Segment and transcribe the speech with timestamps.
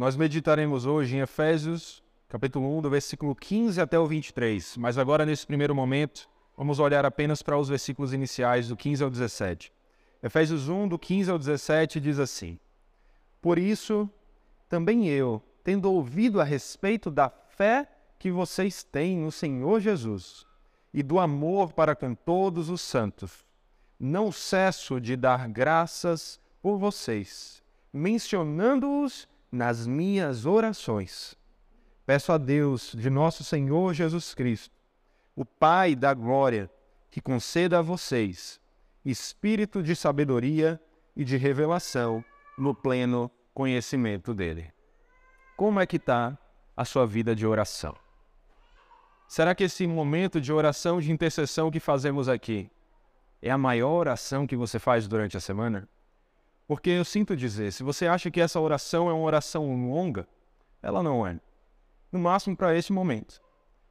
[0.00, 5.26] Nós meditaremos hoje em Efésios, capítulo 1, do versículo 15 até o 23, mas agora,
[5.26, 6.26] nesse primeiro momento,
[6.56, 9.70] vamos olhar apenas para os versículos iniciais, do 15 ao 17.
[10.22, 12.58] Efésios 1, do 15 ao 17, diz assim:
[13.42, 14.08] Por isso,
[14.70, 17.86] também eu, tendo ouvido a respeito da fé
[18.18, 20.46] que vocês têm no Senhor Jesus
[20.94, 23.44] e do amor para com todos os santos,
[23.98, 27.62] não cesso de dar graças por vocês,
[27.92, 31.36] mencionando-os nas minhas orações.
[32.06, 34.74] Peço a Deus, de nosso Senhor Jesus Cristo,
[35.34, 36.70] o Pai da glória,
[37.10, 38.60] que conceda a vocês
[39.04, 40.80] espírito de sabedoria
[41.16, 42.24] e de revelação
[42.56, 44.72] no pleno conhecimento dele.
[45.56, 46.38] Como é que está
[46.76, 47.94] a sua vida de oração?
[49.26, 52.70] Será que esse momento de oração, de intercessão que fazemos aqui,
[53.40, 55.88] é a maior oração que você faz durante a semana?
[56.70, 60.28] Porque eu sinto dizer, se você acha que essa oração é uma oração longa,
[60.80, 61.40] ela não é.
[62.12, 63.42] No máximo para esse momento.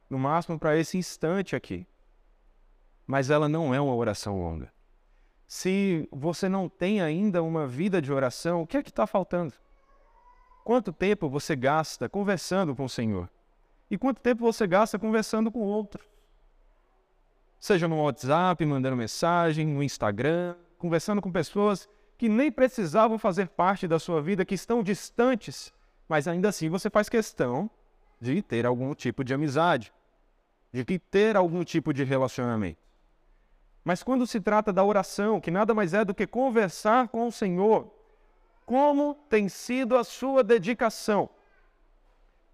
[0.08, 1.86] No máximo para esse instante aqui.
[3.06, 4.72] Mas ela não é uma oração longa.
[5.46, 9.52] Se você não tem ainda uma vida de oração, o que é que está faltando?
[10.64, 13.28] Quanto tempo você gasta conversando com o Senhor?
[13.90, 16.02] E quanto tempo você gasta conversando com outro?
[17.60, 21.86] Seja no WhatsApp, mandando mensagem, no Instagram, conversando com pessoas
[22.20, 25.72] que nem precisavam fazer parte da sua vida, que estão distantes,
[26.06, 27.70] mas ainda assim você faz questão
[28.20, 29.90] de ter algum tipo de amizade,
[30.70, 32.78] de ter algum tipo de relacionamento.
[33.82, 37.32] Mas quando se trata da oração, que nada mais é do que conversar com o
[37.32, 37.90] Senhor,
[38.66, 41.30] como tem sido a sua dedicação?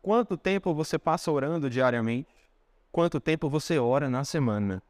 [0.00, 2.32] Quanto tempo você passa orando diariamente?
[2.92, 4.80] Quanto tempo você ora na semana?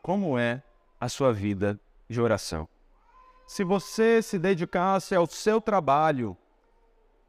[0.00, 0.62] Como é
[1.00, 2.68] a sua vida de oração?
[3.48, 6.36] Se você se dedicasse ao seu trabalho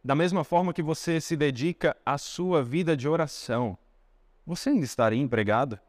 [0.03, 3.77] da mesma forma que você se dedica à sua vida de oração,
[4.45, 5.79] você ainda estaria empregado?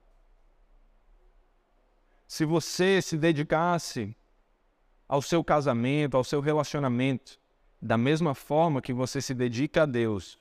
[2.29, 4.17] Se você se dedicasse
[5.09, 7.41] ao seu casamento, ao seu relacionamento,
[7.83, 10.39] da mesma forma que você se dedica a Deus,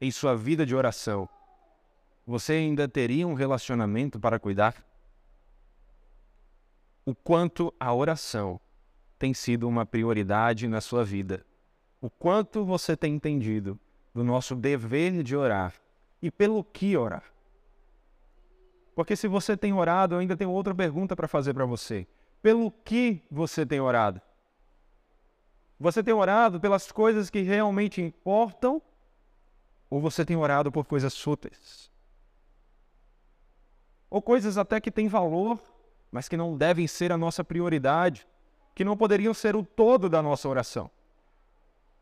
[0.00, 1.28] em sua vida de oração,
[2.24, 4.86] você ainda teria um relacionamento para cuidar?
[7.04, 8.60] O quanto a oração
[9.22, 11.46] tem sido uma prioridade na sua vida.
[12.00, 13.78] O quanto você tem entendido
[14.12, 15.74] do nosso dever de orar
[16.20, 17.22] e pelo que orar.
[18.96, 22.04] Porque se você tem orado, eu ainda tenho outra pergunta para fazer para você.
[22.42, 24.20] Pelo que você tem orado?
[25.78, 28.82] Você tem orado pelas coisas que realmente importam
[29.88, 31.92] ou você tem orado por coisas fúteis?
[34.10, 35.60] Ou coisas até que têm valor,
[36.10, 38.26] mas que não devem ser a nossa prioridade,
[38.74, 40.90] que não poderiam ser o todo da nossa oração.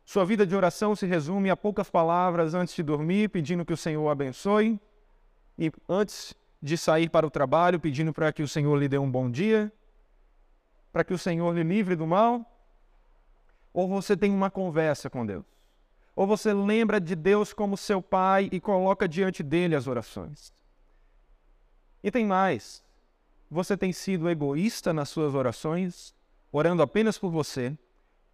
[0.05, 3.77] Sua vida de oração se resume a poucas palavras antes de dormir, pedindo que o
[3.77, 4.79] Senhor abençoe,
[5.57, 9.09] e antes de sair para o trabalho, pedindo para que o Senhor lhe dê um
[9.09, 9.71] bom dia,
[10.91, 12.45] para que o Senhor lhe livre do mal?
[13.73, 15.45] Ou você tem uma conversa com Deus?
[16.15, 20.53] Ou você lembra de Deus como seu Pai e coloca diante dele as orações?
[22.03, 22.83] E tem mais.
[23.49, 26.13] Você tem sido egoísta nas suas orações,
[26.51, 27.77] orando apenas por você?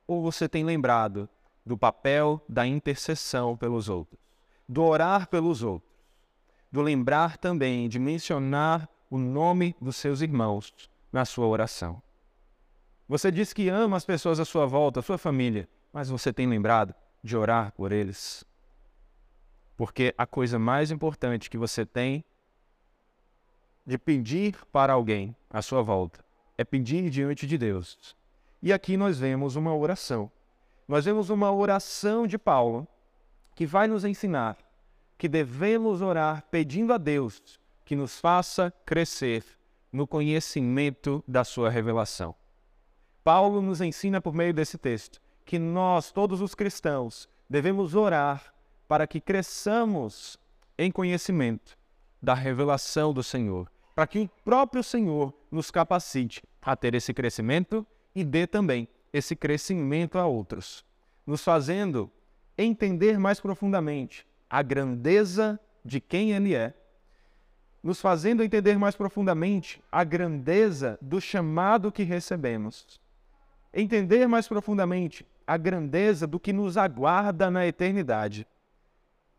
[0.07, 1.29] Ou você tem lembrado
[1.65, 4.19] do papel da intercessão pelos outros,
[4.67, 5.91] do orar pelos outros,
[6.71, 10.73] do lembrar também de mencionar o nome dos seus irmãos
[11.11, 12.01] na sua oração?
[13.07, 16.47] Você diz que ama as pessoas à sua volta, a sua família, mas você tem
[16.47, 18.43] lembrado de orar por eles.
[19.77, 22.23] Porque a coisa mais importante que você tem
[23.85, 26.26] de pedir para alguém à sua volta
[26.57, 28.15] é pedir diante de Deus.
[28.61, 30.31] E aqui nós vemos uma oração.
[30.87, 32.87] Nós vemos uma oração de Paulo
[33.55, 34.57] que vai nos ensinar
[35.17, 39.43] que devemos orar pedindo a Deus que nos faça crescer
[39.91, 42.35] no conhecimento da sua revelação.
[43.23, 48.53] Paulo nos ensina por meio desse texto que nós, todos os cristãos, devemos orar
[48.87, 50.37] para que cresçamos
[50.77, 51.77] em conhecimento
[52.21, 57.87] da revelação do Senhor, para que o próprio Senhor nos capacite a ter esse crescimento
[58.13, 60.83] e dê também esse crescimento a outros,
[61.25, 62.11] nos fazendo
[62.57, 66.73] entender mais profundamente a grandeza de quem Ele é,
[67.81, 72.99] nos fazendo entender mais profundamente a grandeza do chamado que recebemos,
[73.73, 78.45] entender mais profundamente a grandeza do que nos aguarda na eternidade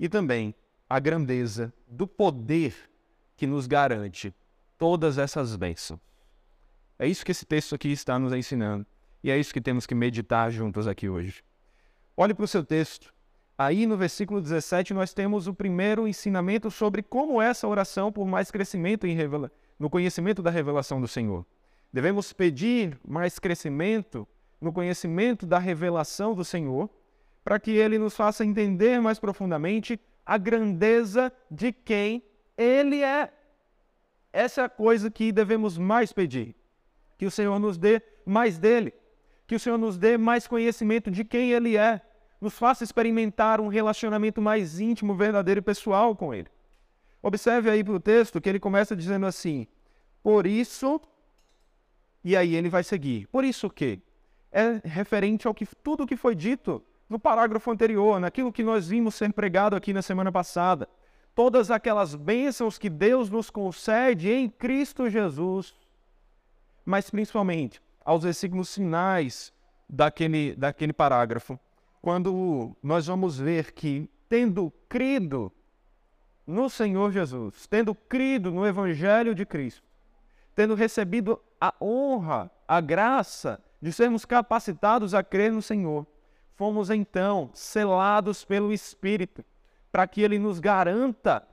[0.01, 0.55] e também
[0.89, 2.75] a grandeza do poder
[3.37, 4.35] que nos garante
[4.79, 6.01] todas essas bênçãos.
[6.99, 8.85] É isso que esse texto aqui está nos ensinando
[9.23, 11.45] e é isso que temos que meditar juntos aqui hoje.
[12.17, 13.15] Olhe para o seu texto,
[13.57, 18.51] aí no versículo 17 nós temos o primeiro ensinamento sobre como essa oração por mais
[18.51, 19.53] crescimento revela...
[19.79, 21.47] no conhecimento da revelação do Senhor.
[21.93, 24.27] Devemos pedir mais crescimento
[24.61, 26.91] no conhecimento da revelação do Senhor,
[27.45, 32.23] para que ele nos faça entender mais profundamente a grandeza de quem
[32.57, 33.33] ele é.
[34.33, 36.58] Essa é a coisa que devemos mais pedir.
[37.19, 38.95] Que o Senhor nos dê mais dele.
[39.47, 42.01] Que o Senhor nos dê mais conhecimento de quem ele é.
[42.41, 46.49] Nos faça experimentar um relacionamento mais íntimo, verdadeiro e pessoal com ele.
[47.21, 49.67] Observe aí para o texto que ele começa dizendo assim:
[50.23, 51.01] Por isso.
[52.25, 53.27] E aí ele vai seguir.
[53.27, 54.01] Por isso o quê?
[54.51, 59.15] É referente ao que tudo que foi dito no parágrafo anterior, naquilo que nós vimos
[59.15, 60.89] ser pregado aqui na semana passada
[61.39, 65.73] todas aquelas bênçãos que Deus nos concede em Cristo Jesus,
[66.89, 69.53] mas principalmente aos versículos finais
[69.87, 71.61] daquele, daquele parágrafo,
[72.01, 75.53] quando nós vamos ver que, tendo crido
[76.47, 79.83] no Senhor Jesus, tendo crido no Evangelho de Cristo,
[80.55, 86.07] tendo recebido a honra, a graça de sermos capacitados a crer no Senhor,
[86.55, 89.45] fomos então selados pelo Espírito
[89.93, 91.47] para que ele nos garanta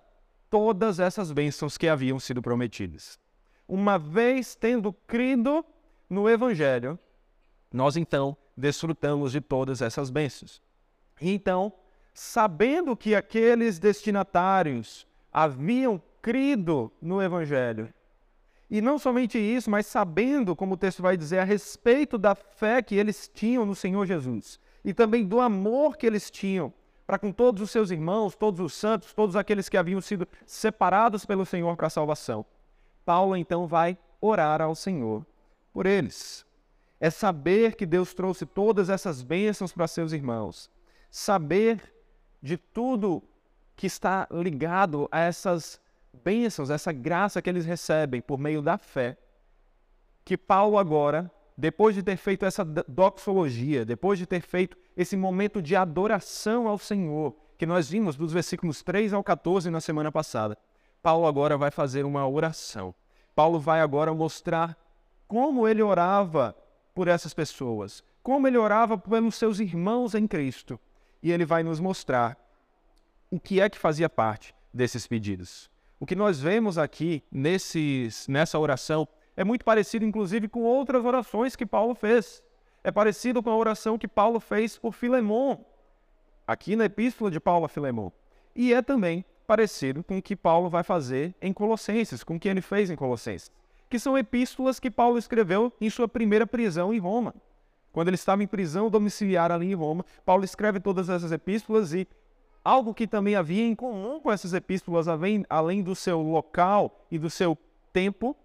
[0.50, 3.20] todas essas bênçãos que haviam sido prometidas.
[3.68, 5.66] Uma vez tendo crido
[6.10, 7.00] no Evangelho,
[7.74, 10.62] nós então desfrutamos de todas essas bênçãos.
[11.20, 11.74] Então,
[12.14, 17.94] sabendo que aqueles destinatários haviam crido no Evangelho,
[18.70, 22.82] e não somente isso, mas sabendo, como o texto vai dizer, a respeito da fé
[22.82, 26.74] que eles tinham no Senhor Jesus, e também do amor que eles tinham
[27.06, 31.26] para com todos os seus irmãos, todos os santos, todos aqueles que haviam sido separados
[31.26, 32.46] pelo Senhor para a salvação.
[33.06, 35.26] Paulo então vai orar ao Senhor
[35.72, 36.46] por eles.
[37.00, 40.70] É saber que Deus trouxe todas essas bênçãos para seus irmãos.
[41.12, 41.94] Saber
[42.42, 43.24] de tudo
[43.76, 45.80] que está ligado a essas
[46.24, 49.18] bênçãos, essa graça que eles recebem por meio da fé.
[50.24, 55.62] Que Paulo agora depois de ter feito essa doxologia, depois de ter feito esse momento
[55.62, 60.58] de adoração ao Senhor, que nós vimos dos versículos 3 ao 14 na semana passada,
[61.06, 62.92] Paulo agora vai fazer uma oração.
[63.36, 64.76] Paulo vai agora mostrar
[65.28, 66.58] como ele orava
[66.96, 70.80] por essas pessoas, como ele orava pelos seus irmãos em Cristo.
[71.22, 72.36] E ele vai nos mostrar
[73.30, 75.70] o que é que fazia parte desses pedidos.
[76.00, 81.56] O que nós vemos aqui nesses, nessa oração é muito parecido, inclusive, com outras orações
[81.56, 82.42] que Paulo fez.
[82.84, 85.58] É parecido com a oração que Paulo fez por Filemon,
[86.48, 88.10] aqui na Epístola de Paulo a Filemon.
[88.56, 92.50] E é também parecido com o que Paulo vai fazer em Colossenses, com o que
[92.50, 93.52] ele fez em Colossenses,
[93.90, 97.34] que são epístolas que Paulo escreveu em sua primeira prisão em Roma.
[97.92, 102.08] Quando ele estava em prisão domiciliar ali em Roma, Paulo escreve todas essas epístolas e
[102.64, 105.08] algo que também havia em comum com essas epístolas,
[105.50, 107.58] além do seu local e do seu
[107.94, 108.36] tempo,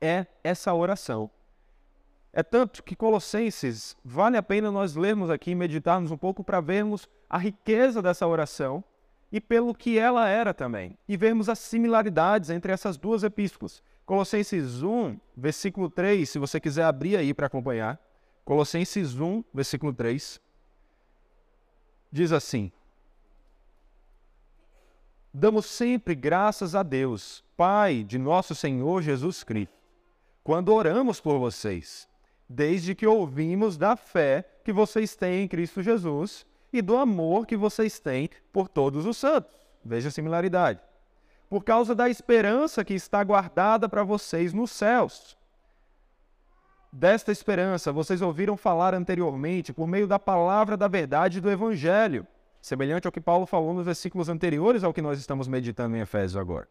[0.00, 1.30] é essa oração.
[2.32, 7.08] É tanto que Colossenses vale a pena nós lermos aqui meditarmos um pouco para vermos
[7.30, 8.84] a riqueza dessa oração
[9.36, 13.82] e pelo que ela era também, e vermos as similaridades entre essas duas epístolas.
[14.06, 18.00] Colossenses 1, versículo 3, se você quiser abrir aí para acompanhar.
[18.46, 20.40] Colossenses 1, versículo 3,
[22.10, 22.72] diz assim:
[25.34, 29.76] Damos sempre graças a Deus, Pai de nosso Senhor Jesus Cristo
[30.42, 32.08] quando oramos por vocês,
[32.48, 37.56] desde que ouvimos da fé que vocês têm em Cristo Jesus e do amor que
[37.56, 39.52] vocês têm por todos os santos.
[39.84, 40.80] Veja a similaridade.
[41.48, 45.36] Por causa da esperança que está guardada para vocês nos céus.
[46.92, 52.26] Desta esperança vocês ouviram falar anteriormente por meio da palavra da verdade do Evangelho,
[52.60, 56.36] semelhante ao que Paulo falou nos versículos anteriores ao que nós estamos meditando em Efésios
[56.36, 56.68] agora.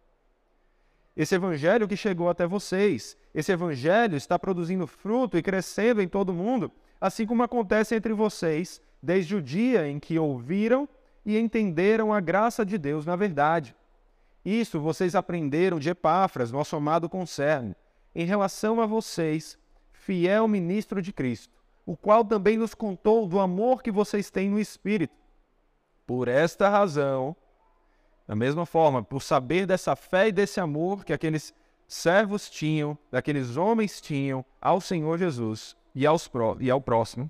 [1.15, 6.33] Esse evangelho que chegou até vocês, esse evangelho está produzindo fruto e crescendo em todo
[6.33, 10.89] mundo, assim como acontece entre vocês desde o dia em que ouviram
[11.23, 13.75] e entenderam a graça de Deus na verdade.
[14.43, 17.75] Isso vocês aprenderam de Epáfras, nosso amado concerne,
[18.13, 19.57] em relação a vocês,
[19.93, 21.53] fiel ministro de Cristo,
[21.85, 25.15] o qual também nos contou do amor que vocês têm no Espírito.
[26.05, 27.35] Por esta razão,
[28.27, 31.53] da mesma forma, por saber dessa fé e desse amor que aqueles
[31.87, 37.29] servos tinham, daqueles homens tinham ao Senhor Jesus e, aos e ao próximo,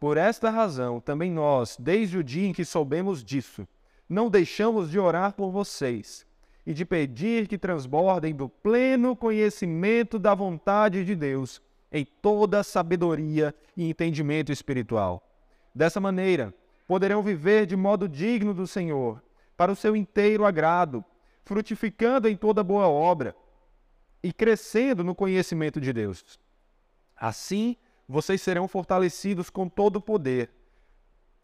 [0.00, 3.68] por esta razão, também nós, desde o dia em que soubemos disso,
[4.08, 6.26] não deixamos de orar por vocês
[6.66, 11.60] e de pedir que transbordem do pleno conhecimento da vontade de Deus
[11.92, 15.22] em toda sabedoria e entendimento espiritual.
[15.74, 16.54] Dessa maneira,
[16.86, 19.22] poderão viver de modo digno do Senhor,
[19.54, 21.04] para o seu inteiro agrado,
[21.44, 23.36] frutificando em toda boa obra
[24.22, 26.38] e crescendo no conhecimento de Deus.
[27.14, 27.76] Assim,
[28.10, 30.50] vocês serão fortalecidos com todo o poder,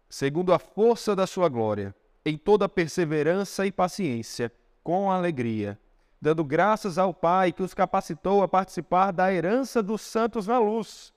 [0.08, 1.94] segundo a força da sua glória,
[2.24, 5.78] em toda perseverança e paciência, com alegria,
[6.20, 11.12] dando graças ao Pai que os capacitou a participar da herança dos santos na luz.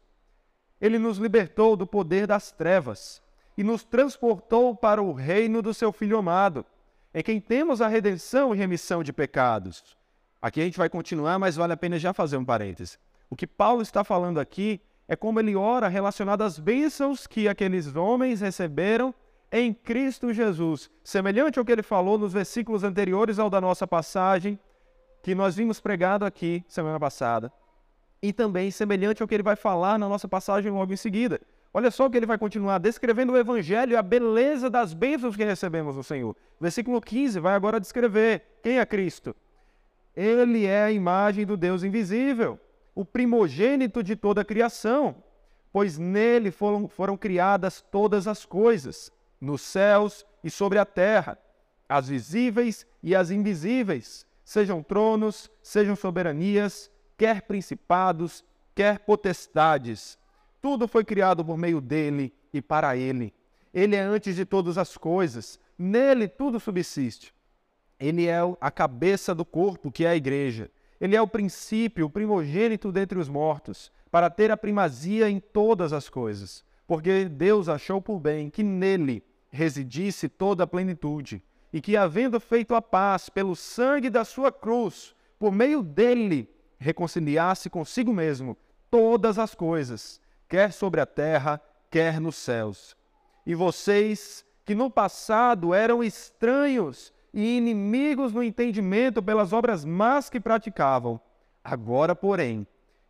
[0.79, 3.19] Ele nos libertou do poder das trevas
[3.57, 6.63] e nos transportou para o reino do seu Filho amado,
[7.11, 9.97] em quem temos a redenção e remissão de pecados.
[10.39, 12.99] Aqui a gente vai continuar, mas vale a pena já fazer um parêntese.
[13.31, 14.79] O que Paulo está falando aqui
[15.09, 19.11] é como ele ora relacionado às bênçãos que aqueles homens receberam
[19.51, 24.59] em Cristo Jesus, semelhante ao que ele falou nos versículos anteriores ao da nossa passagem,
[25.23, 27.51] que nós vimos pregado aqui semana passada,
[28.21, 31.41] e também semelhante ao que ele vai falar na nossa passagem logo em seguida.
[31.73, 35.35] Olha só o que ele vai continuar descrevendo o evangelho e a beleza das bênçãos
[35.35, 36.35] que recebemos do Senhor.
[36.61, 39.35] Versículo 15 vai agora descrever quem é Cristo.
[40.15, 42.59] Ele é a imagem do Deus invisível
[42.99, 45.23] o primogênito de toda a criação,
[45.71, 51.39] pois nele foram, foram criadas todas as coisas, nos céus e sobre a terra,
[51.87, 58.43] as visíveis e as invisíveis, sejam tronos, sejam soberanias, quer principados,
[58.75, 60.19] quer potestades.
[60.61, 63.33] Tudo foi criado por meio dele e para ele.
[63.73, 67.33] Ele é antes de todas as coisas, nele tudo subsiste.
[67.97, 70.69] Ele é a cabeça do corpo, que é a igreja.
[70.99, 75.93] Ele é o princípio, o primogênito dentre os mortos, para ter a primazia em todas
[75.93, 81.41] as coisas, porque Deus achou por bem que nele residisse toda a plenitude,
[81.71, 87.69] e que, havendo feito a paz pelo sangue da sua cruz, por meio dele reconciliasse
[87.69, 88.57] consigo mesmo
[88.89, 92.97] todas as coisas, quer sobre a terra, quer nos céus.
[93.45, 100.39] E vocês, que no passado eram estranhos e inimigos no entendimento pelas obras más que
[100.39, 101.19] praticavam.
[101.63, 102.65] Agora, porém,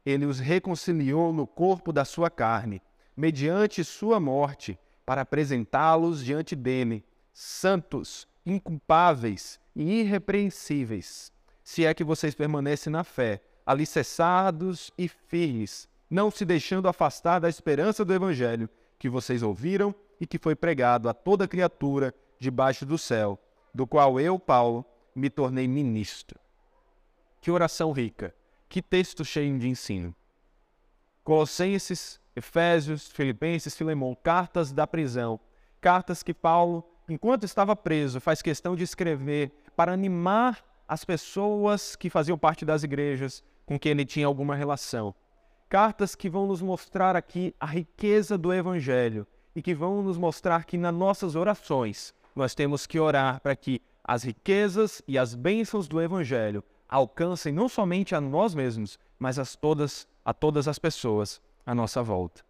[0.05, 2.81] ele os reconciliou no corpo da sua carne,
[3.15, 11.31] mediante sua morte, para apresentá-los diante dele, santos, inculpáveis e irrepreensíveis.
[11.63, 17.47] Se é que vocês permanecem na fé, alicerçados e firmes, não se deixando afastar da
[17.47, 22.97] esperança do Evangelho que vocês ouviram e que foi pregado a toda criatura debaixo do
[22.97, 23.39] céu
[23.73, 24.85] do qual eu, Paulo,
[25.15, 26.39] me tornei ministro.
[27.41, 28.33] Que oração rica,
[28.67, 30.15] que texto cheio de ensino.
[31.23, 35.39] Colossenses, Efésios, Filipenses, Filemão, cartas da prisão,
[35.81, 42.09] cartas que Paulo, enquanto estava preso, faz questão de escrever para animar as pessoas que
[42.09, 45.13] faziam parte das igrejas com quem ele tinha alguma relação.
[45.69, 50.65] Cartas que vão nos mostrar aqui a riqueza do Evangelho e que vão nos mostrar
[50.65, 55.87] que nas nossas orações nós temos que orar para que as riquezas e as bênçãos
[55.87, 61.41] do Evangelho alcancem não somente a nós mesmos, mas a todas, a todas as pessoas
[61.65, 62.43] à nossa volta.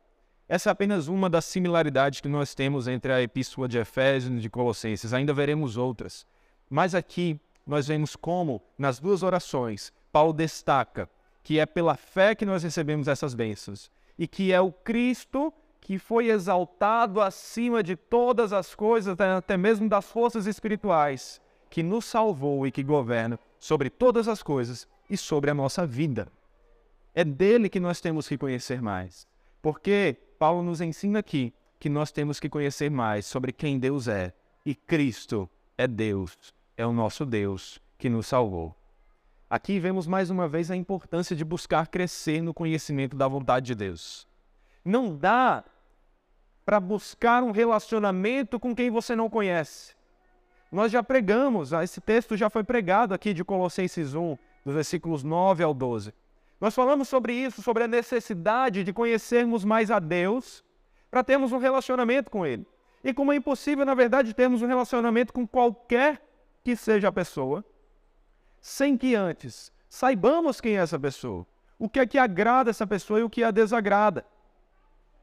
[0.48, 4.40] Essa é apenas uma das similaridades que nós temos entre a Epístola de Efésios e
[4.40, 5.14] de Colossenses.
[5.14, 6.26] Ainda veremos outras.
[6.70, 11.08] Mas aqui nós vemos como, nas duas orações, Paulo destaca
[11.44, 15.54] que é pela fé que nós recebemos essas bênçãos e que é o Cristo
[15.90, 22.06] que foi exaltado acima de todas as coisas, até mesmo das forças espirituais, que nos
[22.06, 26.32] salvou e que governa sobre todas as coisas e sobre a nossa vida.
[27.16, 29.28] É dele que nós temos que conhecer mais.
[29.64, 34.32] Porque Paulo nos ensina aqui que nós temos que conhecer mais sobre quem Deus é.
[34.64, 36.38] E Cristo é Deus,
[36.78, 38.76] é o nosso Deus que nos salvou.
[39.50, 43.74] Aqui vemos mais uma vez a importância de buscar crescer no conhecimento da vontade de
[43.74, 44.28] Deus.
[44.86, 45.64] Não dá
[46.70, 49.96] para buscar um relacionamento com quem você não conhece.
[50.72, 55.24] Nós já pregamos, ah, esse texto já foi pregado aqui de Colossenses 1, dos versículos
[55.24, 56.14] 9 ao 12.
[56.62, 60.64] Nós falamos sobre isso, sobre a necessidade de conhecermos mais a Deus
[61.10, 62.68] para termos um relacionamento com Ele.
[63.04, 66.22] E como é impossível, na verdade, termos um relacionamento com qualquer
[66.64, 67.66] que seja a pessoa,
[68.62, 71.48] sem que antes saibamos quem é essa pessoa,
[71.80, 74.24] o que é que agrada essa pessoa e o que a desagrada.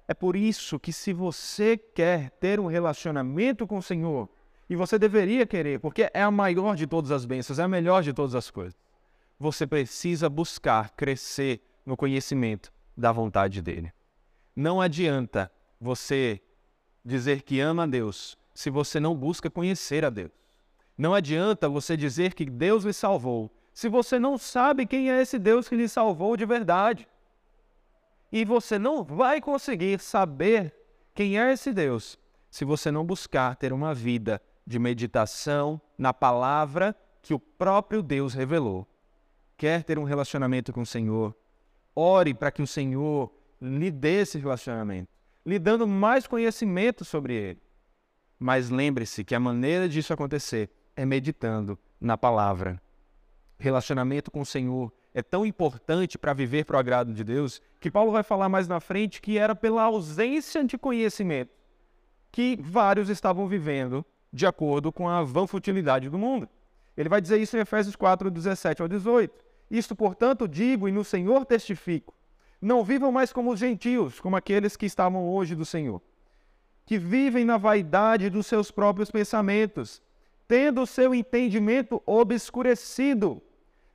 [0.09, 4.29] É por isso que, se você quer ter um relacionamento com o Senhor,
[4.69, 8.03] e você deveria querer, porque é a maior de todas as bênçãos, é a melhor
[8.03, 8.77] de todas as coisas,
[9.39, 13.93] você precisa buscar crescer no conhecimento da vontade dele.
[14.55, 16.41] Não adianta você
[17.05, 20.33] dizer que ama a Deus se você não busca conhecer a Deus.
[20.97, 25.39] Não adianta você dizer que Deus lhe salvou se você não sabe quem é esse
[25.39, 27.07] Deus que lhe salvou de verdade.
[28.31, 30.75] E você não vai conseguir saber
[31.15, 32.19] quem é esse Deus
[32.51, 38.35] se você não buscar ter uma vida de meditação na palavra que o próprio Deus
[38.35, 38.87] revelou.
[39.57, 41.35] Quer ter um relacionamento com o Senhor?
[41.95, 45.09] Ore para que o Senhor lhe dê esse relacionamento,
[45.45, 47.63] lhe dando mais conhecimento sobre ele.
[48.39, 52.81] Mas lembre-se que a maneira disso acontecer é meditando na palavra.
[53.59, 57.91] Relacionamento com o Senhor é tão importante para viver para o agrado de Deus que
[57.91, 61.51] Paulo vai falar mais na frente que era pela ausência de conhecimento
[62.31, 66.47] que vários estavam vivendo de acordo com a vã futilidade do mundo.
[66.95, 69.33] Ele vai dizer isso em Efésios 4, 17 ao 18.
[69.71, 72.15] Isto, portanto, digo e no Senhor testifico:
[72.61, 76.03] não vivam mais como os gentios, como aqueles que estavam hoje do Senhor,
[76.85, 80.03] que vivem na vaidade dos seus próprios pensamentos,
[80.47, 83.43] tendo o seu entendimento obscurecido,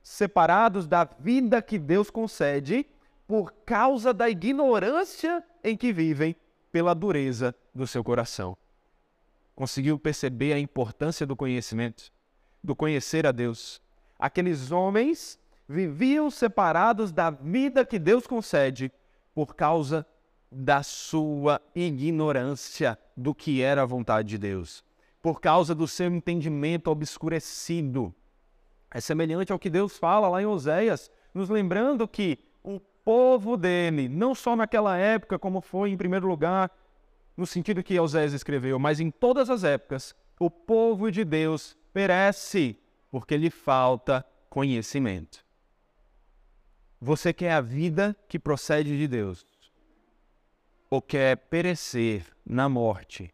[0.02, 2.86] separados da vida que Deus concede
[3.26, 6.36] por causa da ignorância em que vivem
[6.70, 8.56] pela dureza do seu coração.
[9.54, 12.10] Conseguiu perceber a importância do conhecimento,
[12.62, 13.80] do conhecer a Deus.
[14.18, 18.92] Aqueles homens viviam separados da vida que Deus concede
[19.34, 20.06] por causa
[20.50, 24.84] da sua ignorância do que era a vontade de Deus,
[25.22, 28.14] por causa do seu entendimento obscurecido.
[28.92, 34.08] É semelhante ao que Deus fala lá em Oséias, nos lembrando que o povo dele,
[34.08, 36.70] não só naquela época, como foi em primeiro lugar,
[37.36, 42.78] no sentido que Oséias escreveu, mas em todas as épocas, o povo de Deus perece
[43.10, 45.44] porque lhe falta conhecimento.
[47.00, 49.44] Você quer a vida que procede de Deus?
[50.90, 53.32] Ou quer perecer na morte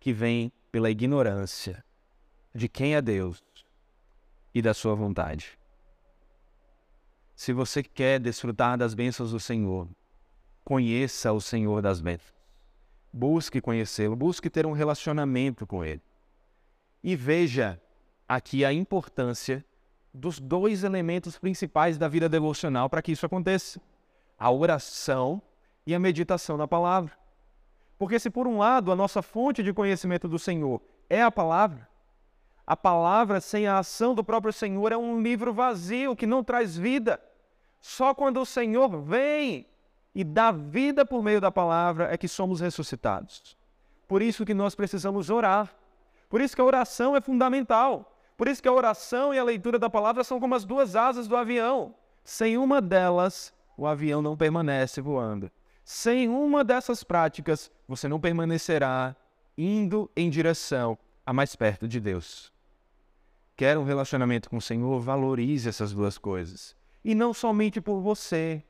[0.00, 1.84] que vem pela ignorância
[2.54, 3.42] de quem é Deus
[4.56, 5.58] e da sua vontade?
[7.34, 9.86] Se você quer desfrutar das bênçãos do Senhor,
[10.64, 12.32] conheça o Senhor das bênçãos.
[13.12, 16.00] Busque conhecê-lo, busque ter um relacionamento com ele.
[17.04, 17.78] E veja
[18.26, 19.62] aqui a importância
[20.12, 23.78] dos dois elementos principais da vida devocional para que isso aconteça:
[24.38, 25.42] a oração
[25.86, 27.12] e a meditação na palavra.
[27.98, 31.85] Porque, se por um lado a nossa fonte de conhecimento do Senhor é a palavra,
[32.66, 36.76] a palavra sem a ação do próprio Senhor é um livro vazio que não traz
[36.76, 37.20] vida.
[37.80, 39.64] Só quando o Senhor vem
[40.12, 43.56] e dá vida por meio da palavra é que somos ressuscitados.
[44.08, 45.72] Por isso que nós precisamos orar.
[46.28, 48.12] Por isso que a oração é fundamental.
[48.36, 51.28] Por isso que a oração e a leitura da palavra são como as duas asas
[51.28, 51.94] do avião.
[52.24, 55.52] Sem uma delas, o avião não permanece voando.
[55.84, 59.14] Sem uma dessas práticas, você não permanecerá
[59.56, 62.55] indo em direção a mais perto de Deus
[63.56, 66.76] quer um relacionamento com o Senhor, valorize essas duas coisas.
[67.04, 68.62] E não somente por você,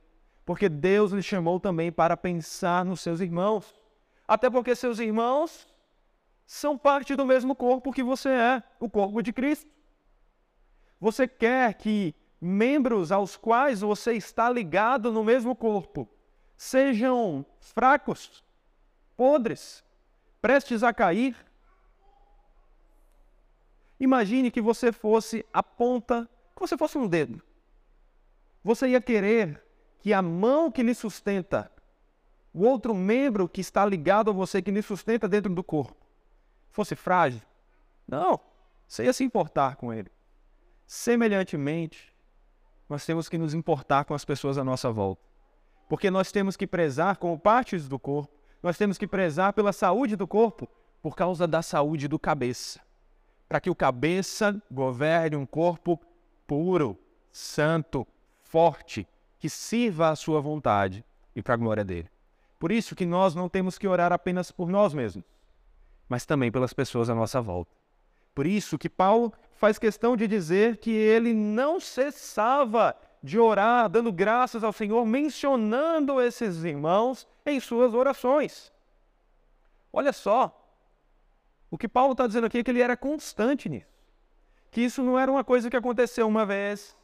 [0.45, 3.75] porque Deus lhe chamou também para pensar nos seus irmãos.
[4.29, 5.67] Até porque seus irmãos
[6.47, 9.71] são parte do mesmo corpo que você é, o corpo de Cristo.
[11.01, 16.09] Você quer que membros aos quais você está ligado no mesmo corpo
[16.57, 18.43] sejam fracos,
[19.17, 19.85] podres,
[20.41, 21.37] prestes a cair,
[23.99, 27.43] Imagine que você fosse a ponta, que você fosse um dedo.
[28.63, 29.63] Você ia querer
[30.01, 31.71] que a mão que lhe sustenta,
[32.53, 35.97] o outro membro que está ligado a você, que lhe sustenta dentro do corpo,
[36.71, 37.41] fosse frágil?
[38.07, 38.39] Não,
[38.87, 40.11] você ia se importar com ele.
[40.87, 42.15] Semelhantemente,
[42.89, 45.23] nós temos que nos importar com as pessoas à nossa volta.
[45.89, 50.17] Porque nós temos que prezar como partes do corpo, nós temos que prezar pela saúde
[50.17, 50.69] do corpo
[51.01, 52.86] por causa da saúde do cabeça
[53.49, 56.01] para que o cabeça governe um corpo
[56.47, 56.99] puro,
[57.31, 58.07] santo,
[58.43, 59.07] forte,
[59.39, 61.05] que sirva à sua vontade
[61.35, 62.11] e para a glória dele.
[62.59, 65.25] Por isso que nós não temos que orar apenas por nós mesmos,
[66.09, 67.71] mas também pelas pessoas à nossa volta.
[68.35, 74.13] Por isso que Paulo faz questão de dizer que ele não cessava de orar, dando
[74.13, 78.73] graças ao Senhor, mencionando esses irmãos em suas orações.
[79.93, 80.66] Olha só,
[81.71, 83.87] o que Paulo está dizendo aqui é que ele era constante nisso.
[84.71, 86.97] Que isso não era uma coisa que aconteceu uma vez,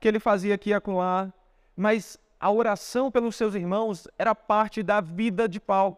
[0.00, 1.32] que ele fazia aqui e acolá,
[1.76, 5.96] mas a oração pelos seus irmãos era parte da vida de Paulo,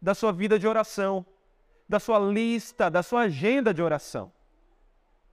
[0.00, 1.24] da sua vida de oração,
[1.88, 4.32] da sua lista, da sua agenda de oração.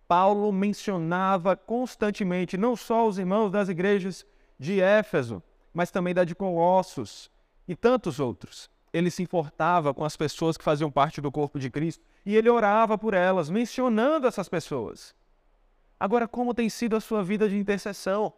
[0.08, 4.26] Paulo mencionava constantemente não só os irmãos das igrejas
[4.60, 5.42] de Éfeso,
[5.74, 7.32] mas também da de Colossos
[7.68, 11.70] e tantos outros ele se importava com as pessoas que faziam parte do corpo de
[11.70, 15.16] Cristo e ele orava por elas, mencionando essas pessoas.
[16.00, 18.34] Agora, como tem sido a sua vida de intercessão?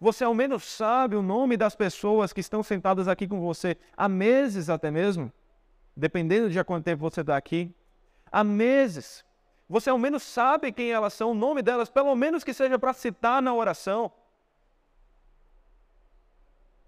[0.00, 4.08] Você ao menos sabe o nome das pessoas que estão sentadas aqui com você há
[4.08, 5.32] meses até mesmo?
[6.00, 7.74] dependendo de há quanto tempo você está aqui,
[8.32, 9.24] há meses.
[9.68, 12.92] Você ao menos sabe quem elas são, o nome delas, pelo menos que seja para
[12.92, 14.10] citar na oração.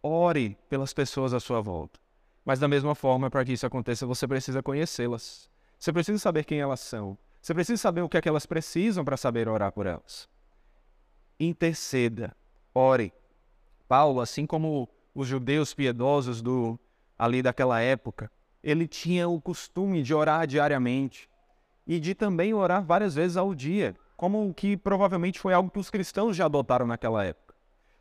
[0.03, 2.01] Ore pelas pessoas à sua volta.
[2.45, 5.49] Mas da mesma forma, para que isso aconteça, você precisa conhecê-las.
[5.79, 7.17] Você precisa saber quem elas são.
[7.41, 10.29] Você precisa saber o que é que elas precisam para saber orar por elas.
[11.39, 12.37] Interceda,
[12.75, 13.13] ore.
[13.89, 16.79] Paulo, assim como os judeus piedosos do
[17.19, 18.31] ali daquela época,
[18.63, 21.29] ele tinha o costume de orar diariamente
[21.87, 25.79] e de também orar várias vezes ao dia, como o que provavelmente foi algo que
[25.79, 27.55] os cristãos já adotaram naquela época.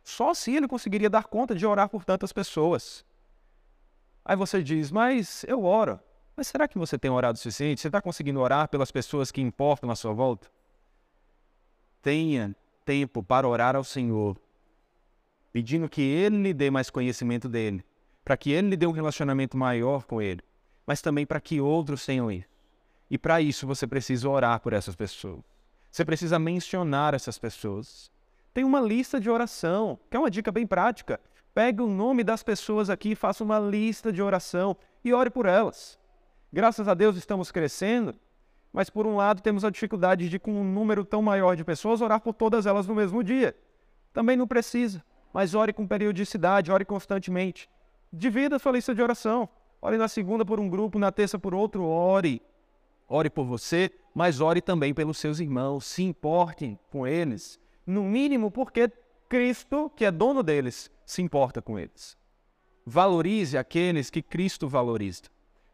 [0.04, 3.04] Só assim ele conseguiria dar conta de orar por tantas pessoas.
[4.24, 5.98] Aí você diz, mas eu oro.
[6.36, 7.80] Mas será que você tem orado o suficiente?
[7.80, 10.50] Você está conseguindo orar pelas pessoas que importam à sua volta?
[12.00, 12.54] Tenha
[12.84, 14.36] tempo para orar ao Senhor,
[15.52, 17.84] pedindo que Ele lhe dê mais conhecimento dele,
[18.24, 20.42] para que Ele lhe dê um relacionamento maior com Ele,
[20.86, 22.48] mas também para que outros tenham isso.
[23.10, 25.42] E para isso você precisa orar por essas pessoas.
[25.90, 28.10] Você precisa mencionar essas pessoas.
[28.54, 31.20] Tem uma lista de oração, que é uma dica bem prática.
[31.54, 35.98] Pegue o nome das pessoas aqui, faça uma lista de oração e ore por elas.
[36.50, 38.14] Graças a Deus estamos crescendo,
[38.72, 42.00] mas por um lado temos a dificuldade de, com um número tão maior de pessoas,
[42.00, 43.54] orar por todas elas no mesmo dia.
[44.14, 47.68] Também não precisa, mas ore com periodicidade, ore constantemente.
[48.10, 49.48] Divida a sua lista de oração.
[49.80, 52.40] Ore na segunda por um grupo, na terça por outro, ore.
[53.08, 55.84] Ore por você, mas ore também pelos seus irmãos.
[55.84, 57.58] Se importem com eles.
[57.86, 58.90] No mínimo porque
[59.32, 62.16] Cristo, que é dono deles, se importa com eles.
[62.84, 65.22] Valorize aqueles que Cristo valoriza.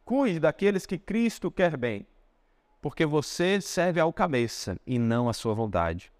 [0.05, 2.07] Cuide daqueles que Cristo quer bem
[2.81, 6.13] porque você serve ao cabeça e não à sua vontade.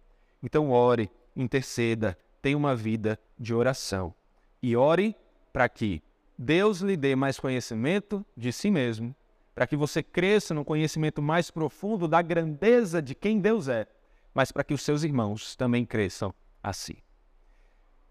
[0.43, 4.15] Então ore, interceda, tenha uma vida de oração.
[4.63, 5.15] E ore
[5.53, 6.03] para que
[6.37, 9.15] Deus lhe dê mais conhecimento de si mesmo,
[9.55, 13.87] para que você cresça no conhecimento mais profundo da grandeza de quem Deus é,
[14.35, 16.97] mas para que os seus irmãos também cresçam assim.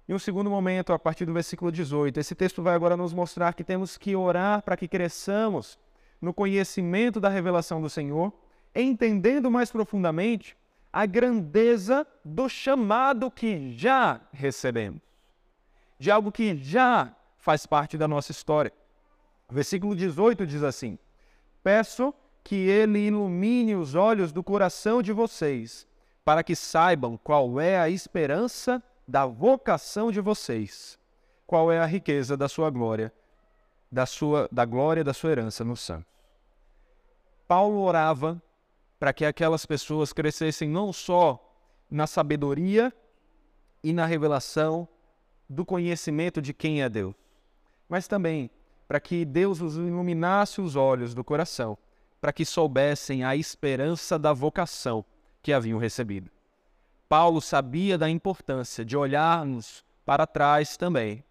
[0.08, 3.54] Em um segundo momento, a partir do versículo 18, esse texto vai agora nos mostrar
[3.54, 5.78] que temos que orar para que cresçamos
[6.22, 8.32] no conhecimento da revelação do Senhor,
[8.74, 10.56] entendendo mais profundamente
[10.94, 15.02] a grandeza do chamado que já recebemos,
[16.00, 18.72] de algo que já faz parte da nossa história.
[19.50, 20.98] O versículo 18 diz assim:
[21.62, 22.14] Peço
[22.46, 25.86] que ele ilumine os olhos do coração de vocês,
[26.24, 31.00] para que saibam qual é a esperança da vocação de vocês,
[31.46, 33.14] qual é a riqueza da sua glória
[33.92, 36.12] da, sua, da glória da sua herança no santos.
[37.48, 38.42] Paulo orava
[39.00, 41.44] para que aquelas pessoas crescessem não só
[41.90, 42.94] na sabedoria
[43.84, 44.88] e na revelação
[45.50, 47.16] do conhecimento de quem é Deus,
[47.88, 48.50] mas também
[48.88, 51.78] para que Deus os iluminasse os olhos do coração,
[52.20, 55.06] para que soubessem a esperança da vocação
[55.42, 56.30] que haviam recebido.
[57.10, 61.24] Paulo sabia da importância de olharmos para trás também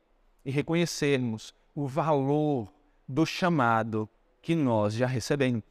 [0.44, 2.72] e reconhecermos o valor
[3.06, 4.08] do chamado
[4.40, 5.62] que nós já recebemos.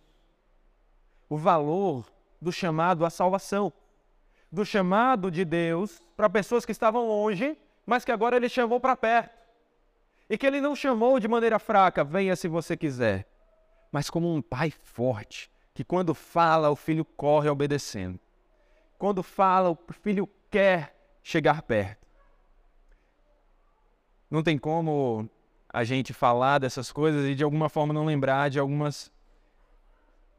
[1.27, 2.05] O valor
[2.39, 3.73] do chamado à salvação.
[4.51, 8.95] Do chamado de Deus para pessoas que estavam longe, mas que agora ele chamou para
[8.95, 9.35] perto.
[10.29, 13.27] E que ele não chamou de maneira fraca, venha se você quiser,
[13.91, 18.19] mas como um pai forte, que quando fala, o filho corre obedecendo.
[18.97, 22.05] Quando fala, o filho quer chegar perto.
[24.29, 25.29] Não tem como
[25.69, 29.11] a gente falar dessas coisas e de alguma forma não lembrar de algumas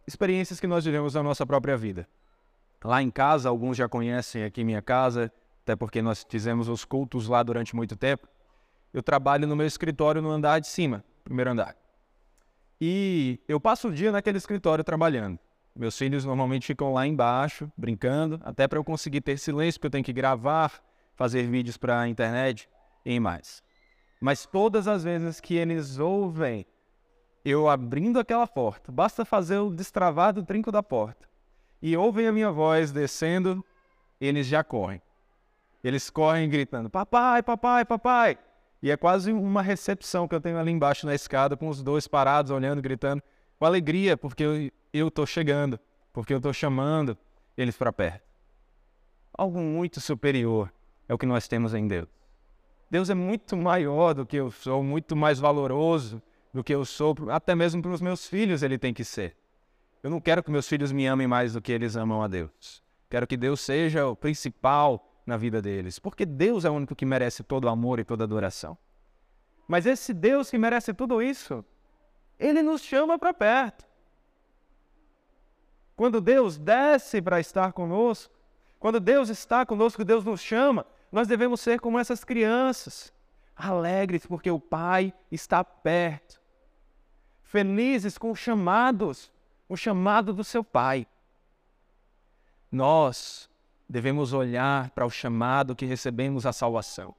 [0.07, 2.09] experiências que nós vivemos na nossa própria vida.
[2.83, 7.27] Lá em casa, alguns já conhecem aqui minha casa, até porque nós fizemos os cultos
[7.29, 8.29] lá durante muito tempo.
[8.95, 11.77] Eu trabalho no meu escritório no andar de cima, primeiro andar.
[12.81, 15.38] E eu passo o dia naquele escritório trabalhando.
[15.77, 19.91] Meus filhos normalmente ficam lá embaixo, brincando, até para eu conseguir ter silêncio, porque eu
[19.91, 20.83] tenho que gravar,
[21.15, 22.67] fazer vídeos para a internet
[23.05, 23.62] e mais.
[24.19, 26.67] Mas todas as vezes que eles ouvem
[27.45, 31.29] eu abrindo aquela porta, basta fazer o destravar do trinco da porta,
[31.81, 33.65] e ouvem a minha voz descendo,
[34.21, 35.01] eles já correm.
[35.85, 38.39] Eles correm gritando: Papai, papai, papai!
[38.83, 42.09] E é quase uma recepção que eu tenho ali embaixo na escada, com os dois
[42.09, 43.23] parados, olhando, gritando,
[43.59, 44.71] com alegria, porque eu
[45.09, 45.79] estou chegando,
[46.13, 47.17] porque eu estou chamando
[47.57, 48.27] eles para perto.
[49.33, 50.73] Algo muito superior
[51.09, 52.09] é o que nós temos em Deus.
[52.91, 57.15] Deus é muito maior do que eu sou, muito mais valoroso do que eu sou,
[57.31, 59.37] até mesmo para os meus filhos ele tem que ser.
[60.03, 62.83] Eu não quero que meus filhos me amem mais do que eles amam a Deus.
[63.11, 67.05] Quero que Deus seja o principal na vida deles, porque Deus é o único que
[67.05, 68.79] merece todo o amor e toda adoração.
[69.67, 71.65] Mas esse Deus que merece tudo isso,
[72.39, 73.86] Ele nos chama para perto.
[75.97, 78.33] Quando Deus desce para estar conosco,
[78.79, 83.13] quando Deus está conosco, Deus nos chama, nós devemos ser como essas crianças,
[83.57, 86.39] alegres porque o Pai está perto,
[87.43, 89.33] felizes com os chamados,
[89.67, 91.07] o chamado do seu Pai.
[92.71, 93.49] Nós
[93.89, 97.15] devemos olhar para o chamado que recebemos à salvação,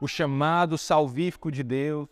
[0.00, 2.08] o chamado salvífico de Deus,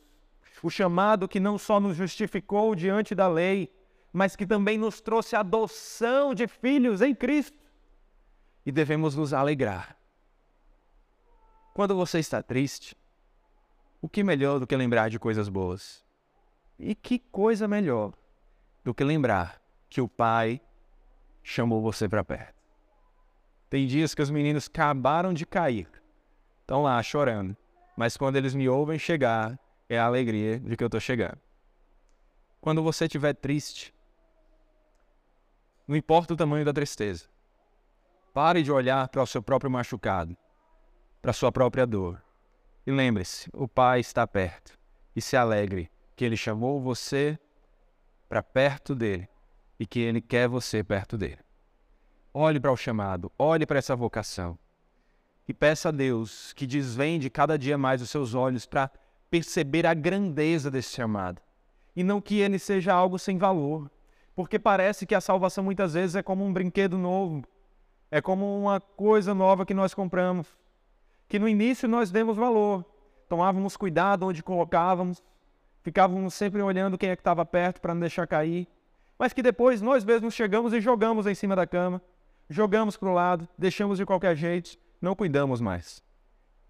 [0.62, 3.72] o chamado que não só nos justificou diante da lei,
[4.12, 7.58] mas que também nos trouxe a adoção de filhos em Cristo.
[8.64, 9.96] E devemos nos alegrar.
[11.74, 12.96] Quando você está triste,
[14.00, 16.04] o que melhor do que lembrar de coisas boas?
[16.78, 18.12] E que coisa melhor
[18.84, 20.60] do que lembrar que o Pai
[21.42, 22.58] chamou você para perto?
[23.70, 25.88] Tem dias que os meninos acabaram de cair,
[26.60, 27.56] estão lá chorando,
[27.96, 31.38] mas quando eles me ouvem chegar, é a alegria de que eu estou chegando.
[32.60, 33.94] Quando você estiver triste,
[35.88, 37.24] não importa o tamanho da tristeza.
[38.34, 40.36] Pare de olhar para o seu próprio machucado,
[41.22, 42.22] para a sua própria dor.
[42.86, 44.78] E lembre-se: o Pai está perto.
[45.16, 47.38] E se alegre que Ele chamou você
[48.28, 49.28] para perto dele
[49.80, 51.40] e que Ele quer você perto dele.
[52.32, 54.58] Olhe para o chamado, olhe para essa vocação
[55.48, 58.90] e peça a Deus que desvende cada dia mais os seus olhos para
[59.30, 61.40] perceber a grandeza desse chamado
[61.96, 63.90] e não que ele seja algo sem valor.
[64.38, 67.42] Porque parece que a salvação muitas vezes é como um brinquedo novo,
[68.08, 70.46] é como uma coisa nova que nós compramos,
[71.26, 72.84] que no início nós demos valor,
[73.28, 75.24] tomávamos cuidado onde colocávamos,
[75.82, 78.68] ficávamos sempre olhando quem é que estava perto para não deixar cair,
[79.18, 82.00] mas que depois nós mesmos chegamos e jogamos em cima da cama,
[82.48, 86.00] jogamos para o lado, deixamos de qualquer jeito, não cuidamos mais.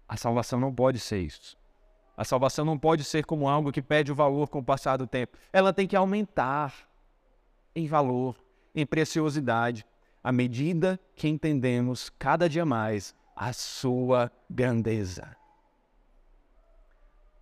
[0.07, 1.55] A salvação não pode ser isso.
[2.17, 5.05] A salvação não pode ser como algo que perde o valor com o passar do
[5.05, 5.37] tempo.
[5.53, 6.88] Ela tem que aumentar
[7.75, 8.35] em valor,
[8.73, 9.85] em preciosidade,
[10.23, 15.35] à medida que entendemos cada dia mais a sua grandeza.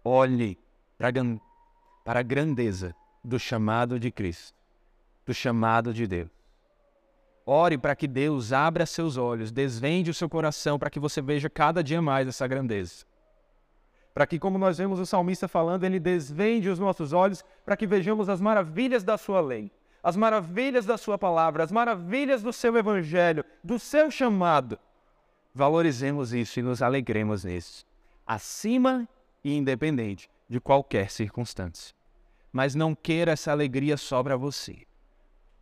[0.03, 0.57] Olhe
[0.97, 4.55] para a grandeza do chamado de Cristo,
[5.25, 6.29] do chamado de Deus.
[7.45, 11.49] Ore para que Deus abra seus olhos, desvende o seu coração para que você veja
[11.49, 13.05] cada dia mais essa grandeza.
[14.13, 17.87] Para que, como nós vemos o salmista falando, ele desvende os nossos olhos para que
[17.87, 19.71] vejamos as maravilhas da sua lei
[20.07, 24.79] as maravilhas da Sua palavra, as maravilhas do Seu Evangelho, do Seu chamado.
[25.53, 27.85] Valorizemos isso e nos alegremos nisso,
[28.25, 29.05] acima
[29.43, 31.93] e independente de qualquer circunstância.
[32.53, 34.87] Mas não queira essa alegria só para você.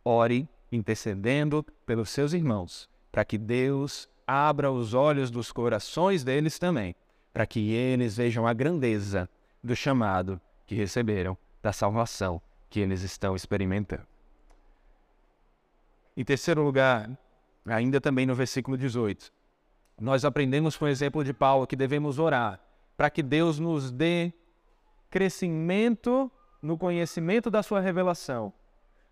[0.04, 6.94] Ore intercedendo pelos seus irmãos, para que Deus abra os olhos dos corações deles também,
[7.32, 9.28] para que eles vejam a grandeza
[9.60, 14.06] do chamado que receberam, da salvação que eles estão experimentando.
[16.16, 17.10] Em terceiro lugar,
[17.66, 19.30] ainda também no versículo 18,
[20.00, 22.60] nós aprendemos com o exemplo de Paulo que devemos orar
[22.96, 24.32] para que Deus nos dê
[25.10, 26.30] crescimento
[26.62, 28.52] no conhecimento da sua revelação,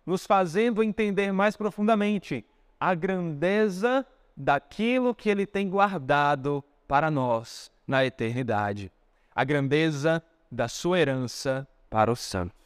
[0.05, 2.43] nos fazendo entender mais profundamente
[2.79, 8.91] a grandeza daquilo que ele tem guardado para nós na eternidade,
[9.33, 12.64] a grandeza da sua herança para os santos.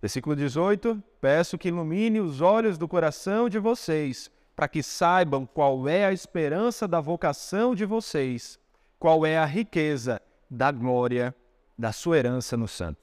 [0.00, 5.88] Versículo 18: Peço que ilumine os olhos do coração de vocês, para que saibam qual
[5.88, 8.58] é a esperança da vocação de vocês,
[8.98, 11.34] qual é a riqueza da glória
[11.78, 12.98] da sua herança no santo.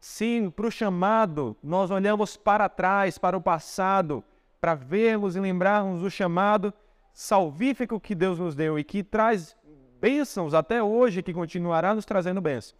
[0.00, 4.24] Sim, para o chamado, nós olhamos para trás, para o passado,
[4.60, 6.74] para vermos e lembrarmos do chamado
[7.12, 9.56] salvífico que Deus nos deu e que traz
[10.00, 12.74] bênçãos até hoje, que continuará nos trazendo bênçãos.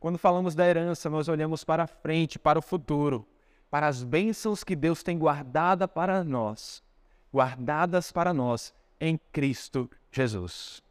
[0.00, 3.26] Quando falamos da herança, nós olhamos para frente, para o futuro,
[3.70, 6.82] para as bênçãos que Deus tem guardada para nós,
[7.32, 10.82] guardadas para nós em Cristo Jesus.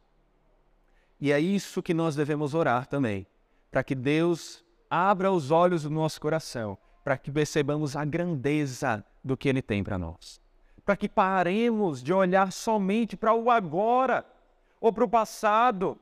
[1.20, 3.26] E é isso que nós devemos orar também,
[3.70, 9.36] para que Deus abra os olhos do nosso coração, para que percebamos a grandeza do
[9.36, 10.40] que Ele tem para nós.
[10.84, 14.24] Para que paremos de olhar somente para o agora
[14.80, 15.98] ou para o passado,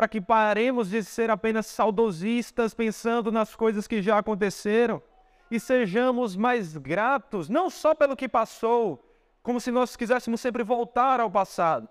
[0.00, 5.02] para que paremos de ser apenas saudosistas pensando nas coisas que já aconteceram
[5.50, 9.04] e sejamos mais gratos, não só pelo que passou,
[9.42, 11.86] como se nós quiséssemos sempre voltar ao passado,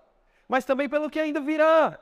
[0.48, 2.00] mas também pelo que ainda virá,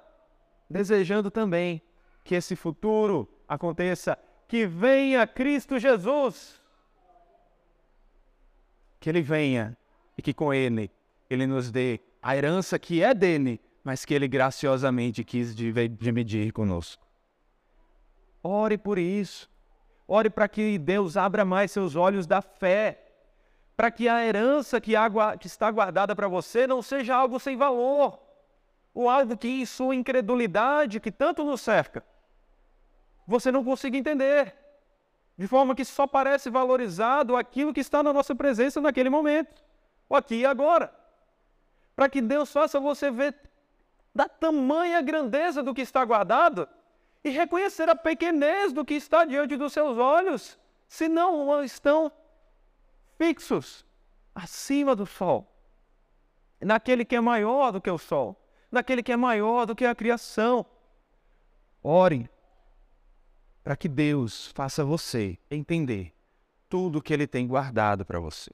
[0.71, 1.83] desejando também
[2.25, 4.18] que esse futuro aconteça,
[4.49, 6.59] que venha Cristo Jesus.
[8.99, 9.77] Que Ele venha
[10.16, 10.90] e que com Ele
[11.29, 17.03] Ele nos dê a herança que é dele, mas que ele graciosamente quis dividir conosco.
[18.42, 19.48] Ore por isso.
[20.07, 23.03] Ore para que Deus abra mais seus olhos da fé,
[23.74, 24.92] para que a herança que,
[25.40, 28.20] que está guardada para você não seja algo sem valor,
[28.92, 32.05] ou algo que em sua incredulidade, que tanto nos cerca,
[33.27, 34.55] você não consiga entender,
[35.35, 39.64] de forma que só parece valorizado aquilo que está na nossa presença naquele momento,
[40.11, 40.92] ou aqui e agora.
[41.96, 43.47] Para que Deus faça você ver
[44.18, 46.68] da tamanha grandeza do que está guardado
[47.22, 52.11] e reconhecer a pequenez do que está diante dos seus olhos, se não estão
[53.16, 53.87] fixos
[54.35, 55.46] acima do sol,
[56.61, 58.37] naquele que é maior do que o sol,
[58.72, 60.66] naquele que é maior do que a criação.
[61.81, 62.28] Ore
[63.62, 66.12] para que Deus faça você entender
[66.68, 68.50] tudo o que Ele tem guardado para você,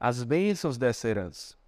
[0.00, 1.62] as bênçãos dessa herança.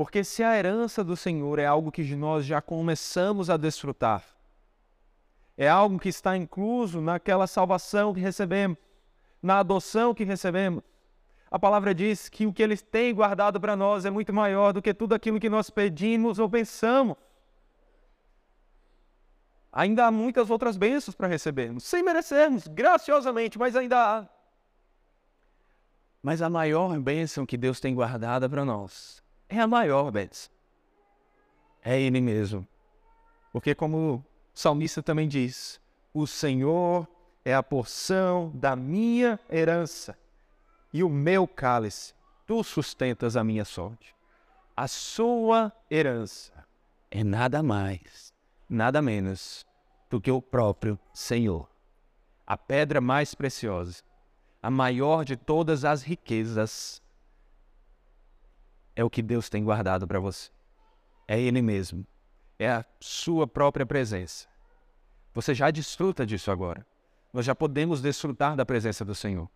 [0.00, 4.24] Porque se a herança do Senhor é algo que nós já começamos a desfrutar,
[5.58, 8.78] é algo que está incluso naquela salvação que recebemos,
[9.42, 10.82] na adoção que recebemos.
[11.50, 14.80] A palavra diz que o que Ele tem guardado para nós é muito maior do
[14.80, 17.18] que tudo aquilo que nós pedimos ou pensamos.
[19.70, 24.28] Ainda há muitas outras bênçãos para recebermos, sem merecermos, graciosamente, mas ainda há.
[26.22, 30.50] Mas a maior bênção que Deus tem guardada para nós é a maior bênção.
[31.82, 32.66] É Ele mesmo.
[33.52, 35.80] Porque, como o salmista também diz,
[36.14, 37.06] o Senhor
[37.44, 40.16] é a porção da minha herança
[40.92, 42.14] e o meu cálice.
[42.46, 44.14] Tu sustentas a minha sorte.
[44.76, 46.52] A sua herança
[47.10, 48.32] é nada mais,
[48.68, 49.66] nada menos
[50.08, 51.68] do que o próprio Senhor.
[52.46, 54.02] A pedra mais preciosa,
[54.62, 57.02] a maior de todas as riquezas,
[59.00, 60.50] é o que Deus tem guardado para você.
[61.26, 62.06] É Ele mesmo.
[62.58, 64.48] É a sua própria presença.
[65.32, 66.86] Você já desfruta disso agora
[67.32, 69.48] nós já podemos desfrutar da presença do Senhor.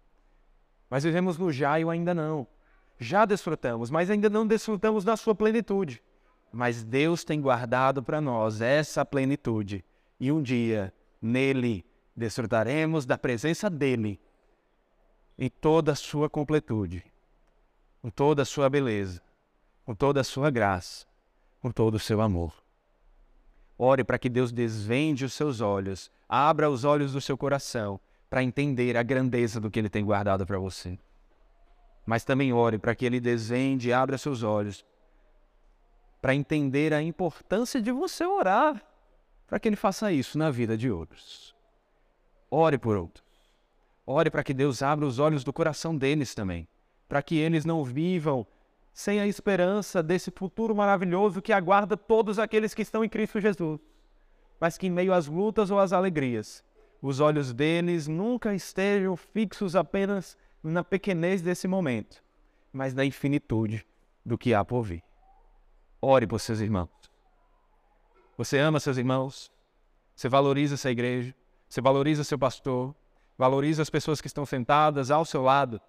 [0.88, 2.46] Mas vivemos no já e o ainda não.
[2.98, 6.02] Já desfrutamos, mas ainda não desfrutamos da sua plenitude.
[6.52, 9.84] Mas Deus tem guardado para nós essa plenitude.
[10.20, 11.84] E um dia, nele,
[12.16, 14.20] desfrutaremos da presença dele
[15.36, 17.04] em toda a sua completude,
[18.00, 19.20] com toda a sua beleza,
[19.84, 21.06] com toda a sua graça,
[21.60, 22.54] com todo o seu amor.
[23.76, 28.42] Ore para que Deus desvende os seus olhos, abra os olhos do seu coração para
[28.42, 30.98] entender a grandeza do que Ele tem guardado para você.
[32.06, 34.84] Mas também ore para que Ele desvende e abra seus olhos
[36.20, 38.82] para entender a importância de você orar,
[39.46, 41.54] para que Ele faça isso na vida de outros.
[42.50, 43.24] Ore por outros.
[44.06, 46.66] Ore para que Deus abra os olhos do coração deles também,
[47.08, 48.46] para que eles não vivam
[48.94, 53.80] sem a esperança desse futuro maravilhoso que aguarda todos aqueles que estão em Cristo Jesus.
[54.60, 56.64] Mas que em meio às lutas ou às alegrias,
[57.02, 62.22] os olhos deles nunca estejam fixos apenas na pequenez desse momento,
[62.72, 63.84] mas na infinitude
[64.24, 65.02] do que há por vir.
[66.00, 66.88] Ore por seus irmãos.
[68.38, 69.50] Você ama seus irmãos?
[70.14, 71.34] Você valoriza essa igreja?
[71.68, 72.94] Você valoriza seu pastor?
[73.36, 75.80] Valoriza as pessoas que estão sentadas ao seu lado?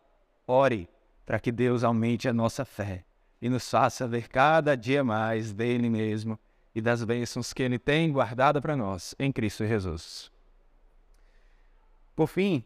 [0.47, 0.89] Ore
[1.25, 3.03] para que Deus aumente a nossa fé
[3.41, 6.39] e nos faça ver cada dia mais dele mesmo
[6.73, 10.31] e das bênçãos que ele tem guardada para nós em Cristo Jesus.
[12.15, 12.63] Por fim,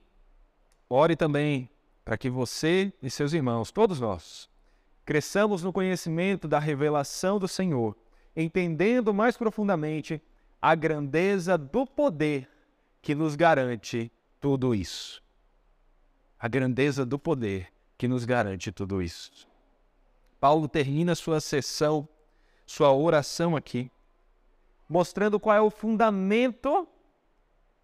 [0.90, 1.70] ore também
[2.04, 4.50] para que você e seus irmãos, todos nós,
[5.06, 7.96] cresçamos no conhecimento da revelação do Senhor,
[8.36, 10.22] entendendo mais profundamente
[10.62, 12.50] a grandeza do poder
[13.02, 15.22] que nos garante tudo isso.
[16.40, 19.46] A grandeza do poder que nos garante tudo isso.
[20.40, 22.08] Paulo termina sua sessão,
[22.66, 23.92] sua oração aqui,
[24.88, 26.88] mostrando qual é o fundamento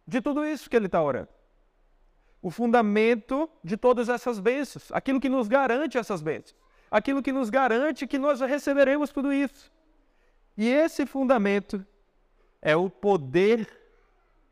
[0.08, 1.28] de tudo isso que ele está orando.
[2.42, 6.56] O fundamento de todas essas bênçãos, aquilo que nos garante essas bênçãos,
[6.90, 9.70] aquilo que nos garante que nós receberemos tudo isso.
[10.56, 11.86] E esse fundamento
[12.62, 13.68] é o poder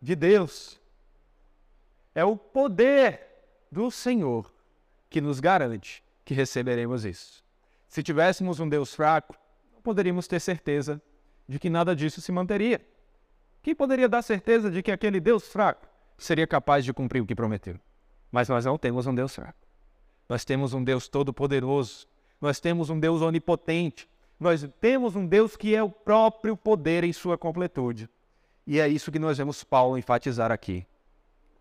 [0.02, 0.78] de Deus,
[2.14, 3.22] é o poder
[3.72, 4.53] do Senhor
[5.14, 7.44] que nos garante que receberemos isso.
[7.88, 9.38] Se tivéssemos um Deus fraco,
[9.72, 11.00] não poderíamos ter certeza
[11.48, 12.82] de que nada disso se manteria.
[13.62, 15.88] Quem poderia dar certeza de que aquele Deus fraco
[16.18, 17.80] seria capaz de cumprir o que prometeu?
[18.32, 19.60] Mas nós não temos um Deus fraco.
[20.28, 22.08] Nós temos um Deus todo-poderoso.
[22.42, 24.10] Nós temos um Deus onipotente.
[24.40, 28.10] Nós temos um Deus que é o próprio poder em sua completude.
[28.66, 30.88] E é isso que nós vemos Paulo enfatizar aqui.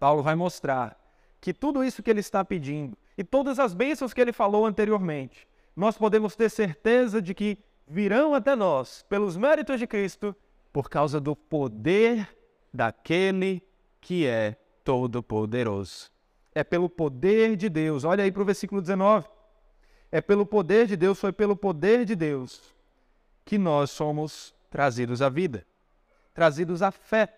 [0.00, 0.98] Paulo vai mostrar
[1.38, 5.46] que tudo isso que ele está pedindo, e todas as bênçãos que ele falou anteriormente,
[5.74, 10.34] nós podemos ter certeza de que virão até nós, pelos méritos de Cristo,
[10.72, 12.28] por causa do poder
[12.72, 13.62] daquele
[14.00, 16.10] que é todo-poderoso.
[16.54, 18.04] É pelo poder de Deus.
[18.04, 19.28] Olha aí para o versículo 19.
[20.10, 22.74] É pelo poder de Deus, foi pelo poder de Deus
[23.44, 25.66] que nós somos trazidos à vida,
[26.34, 27.34] trazidos à fé.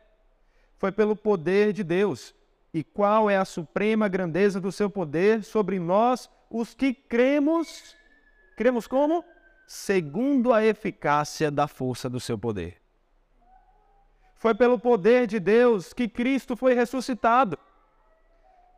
[0.76, 2.34] Foi pelo poder de Deus.
[2.74, 7.96] E qual é a suprema grandeza do seu poder sobre nós, os que cremos?
[8.56, 9.24] Cremos como?
[9.64, 12.82] Segundo a eficácia da força do seu poder.
[14.34, 17.56] Foi pelo poder de Deus que Cristo foi ressuscitado.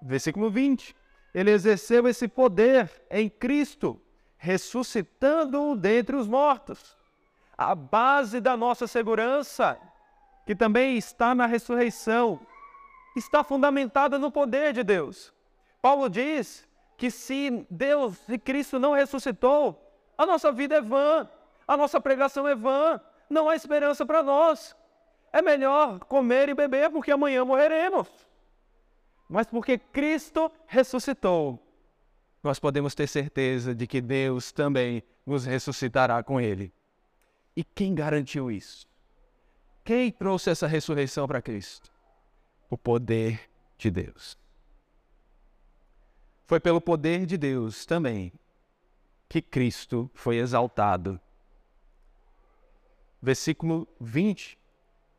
[0.02, 0.94] Versículo 20.
[1.34, 3.98] Ele exerceu esse poder em Cristo,
[4.36, 6.94] ressuscitando-o dentre os mortos.
[7.56, 9.78] A base da nossa segurança,
[10.44, 12.38] que também está na ressurreição,
[13.18, 15.32] está fundamentada no poder de Deus.
[15.80, 19.82] Paulo diz que se Deus e Cristo não ressuscitou,
[20.16, 21.28] a nossa vida é vã,
[21.66, 24.76] a nossa pregação é vã, não há esperança para nós.
[25.32, 28.08] É melhor comer e beber porque amanhã morreremos.
[29.28, 31.60] Mas porque Cristo ressuscitou,
[32.42, 36.72] nós podemos ter certeza de que Deus também nos ressuscitará com Ele.
[37.56, 38.86] E quem garantiu isso?
[39.84, 41.95] Quem trouxe essa ressurreição para Cristo?
[42.68, 43.40] O poder
[43.76, 44.36] de Deus.
[46.46, 48.32] Foi pelo poder de Deus também
[49.28, 51.20] que Cristo foi exaltado.
[53.20, 54.56] Versículo 20.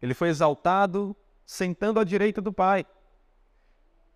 [0.01, 2.85] Ele foi exaltado sentando à direita do Pai.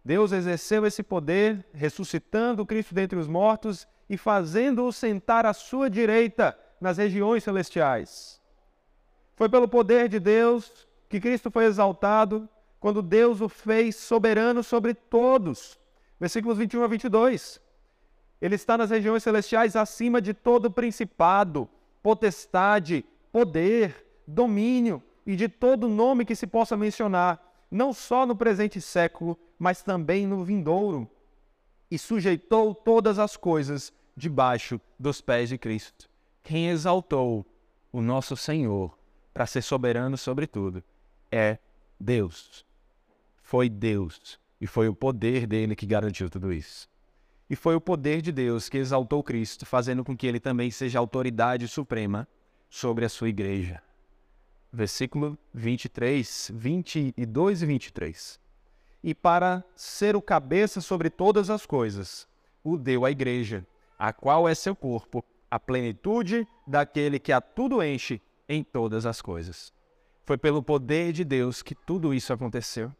[0.03, 6.57] Deus exerceu esse poder, ressuscitando Cristo dentre os mortos e fazendo-o sentar à sua direita
[6.79, 8.41] nas regiões celestiais.
[9.35, 12.49] Foi pelo poder de Deus que Cristo foi exaltado
[12.81, 15.79] quando Deus o fez soberano sobre todos.
[16.19, 17.61] Versículos 21 a 22.
[18.41, 21.69] Ele está nas regiões celestiais acima de todo principado,
[22.01, 28.81] potestade, poder, domínio e de todo nome que se possa mencionar, não só no presente
[28.81, 31.07] século, mas também no vindouro.
[31.89, 36.09] E sujeitou todas as coisas debaixo dos pés de Cristo.
[36.41, 37.45] Quem exaltou
[37.91, 38.97] o nosso Senhor
[39.31, 40.83] para ser soberano sobre tudo
[41.31, 41.59] é
[41.99, 42.65] Deus
[43.51, 46.87] foi Deus e foi o poder dele que garantiu tudo isso.
[47.49, 50.99] E foi o poder de Deus que exaltou Cristo, fazendo com que ele também seja
[50.99, 52.25] autoridade suprema
[52.69, 53.83] sobre a sua igreja.
[54.71, 58.39] Versículo 23, 22 e 23.
[59.03, 62.25] E para ser o cabeça sobre todas as coisas,
[62.63, 63.67] o deu à igreja,
[63.99, 69.21] a qual é seu corpo, a plenitude daquele que a tudo enche em todas as
[69.21, 69.73] coisas.
[70.23, 72.95] Foi pelo poder de Deus que tudo isso aconteceu.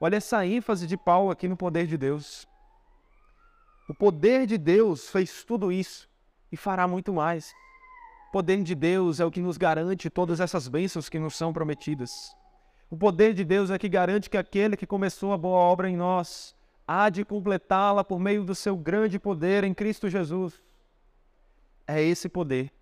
[0.00, 2.46] Olha essa ênfase de Paulo aqui no poder de Deus.
[3.88, 6.08] O poder de Deus fez tudo isso
[6.52, 7.54] e fará muito mais.
[8.28, 11.52] O poder de Deus é o que nos garante todas essas bênçãos que nos são
[11.52, 12.36] prometidas.
[12.90, 15.96] O poder de Deus é que garante que aquele que começou a boa obra em
[15.96, 16.54] nós
[16.86, 20.62] há de completá-la por meio do seu grande poder em Cristo Jesus.
[21.86, 22.72] É esse poder.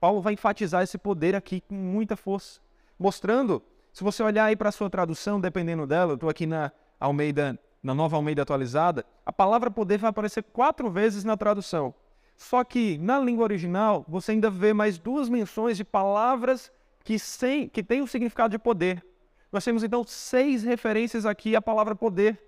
[0.00, 2.60] Paulo vai enfatizar esse poder aqui com muita força,
[2.98, 3.62] mostrando
[3.92, 7.58] se você olhar aí para a sua tradução, dependendo dela, eu estou aqui na Almeida,
[7.82, 11.94] na nova Almeida atualizada, a palavra poder vai aparecer quatro vezes na tradução.
[12.34, 16.72] Só que na língua original você ainda vê mais duas menções de palavras
[17.04, 19.04] que, sem, que têm o significado de poder.
[19.52, 22.40] Nós temos então seis referências aqui à palavra poder.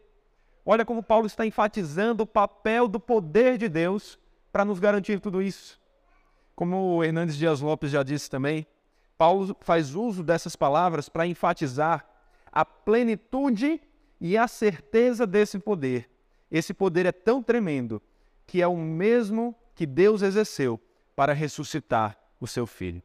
[0.64, 4.18] Olha como Paulo está enfatizando o papel do poder de Deus
[4.50, 5.78] para nos garantir tudo isso.
[6.56, 8.66] Como o Hernandes Dias Lopes já disse também,
[9.16, 12.06] Paulo faz uso dessas palavras para enfatizar
[12.50, 13.80] a plenitude
[14.20, 16.10] e a certeza desse poder.
[16.50, 18.00] Esse poder é tão tremendo
[18.46, 20.80] que é o mesmo que Deus exerceu
[21.16, 23.02] para ressuscitar o seu filho.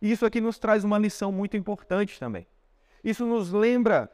[0.00, 2.46] Isso aqui nos traz uma lição muito importante também.
[3.02, 4.10] Isso nos lembra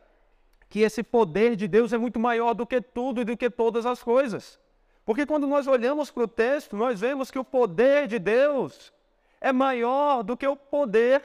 [0.68, 3.84] que esse poder de Deus é muito maior do que tudo e do que todas
[3.84, 4.58] as coisas.
[5.04, 8.92] Porque quando nós olhamos para o texto, nós vemos que o poder de Deus
[9.40, 11.22] é maior do que o poder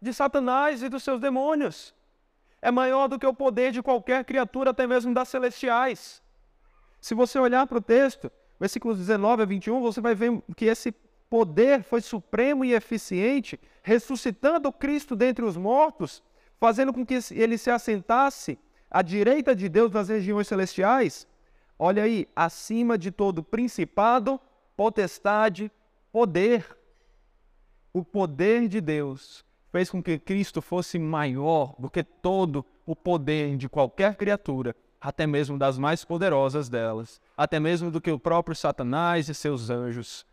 [0.00, 1.94] de Satanás e dos seus demônios.
[2.60, 6.22] É maior do que o poder de qualquer criatura, até mesmo das celestiais.
[7.00, 10.92] Se você olhar para o texto, versículos 19 a 21, você vai ver que esse
[11.30, 16.22] poder foi supremo e eficiente, ressuscitando Cristo dentre os mortos,
[16.58, 18.58] fazendo com que ele se assentasse
[18.90, 21.26] à direita de Deus nas regiões celestiais.
[21.78, 24.40] Olha aí, acima de todo principado,
[24.76, 25.70] potestade,
[26.10, 26.75] poder
[27.96, 29.42] o poder de Deus
[29.72, 35.26] fez com que Cristo fosse maior do que todo o poder de qualquer criatura, até
[35.26, 40.26] mesmo das mais poderosas delas, até mesmo do que o próprio Satanás e seus anjos.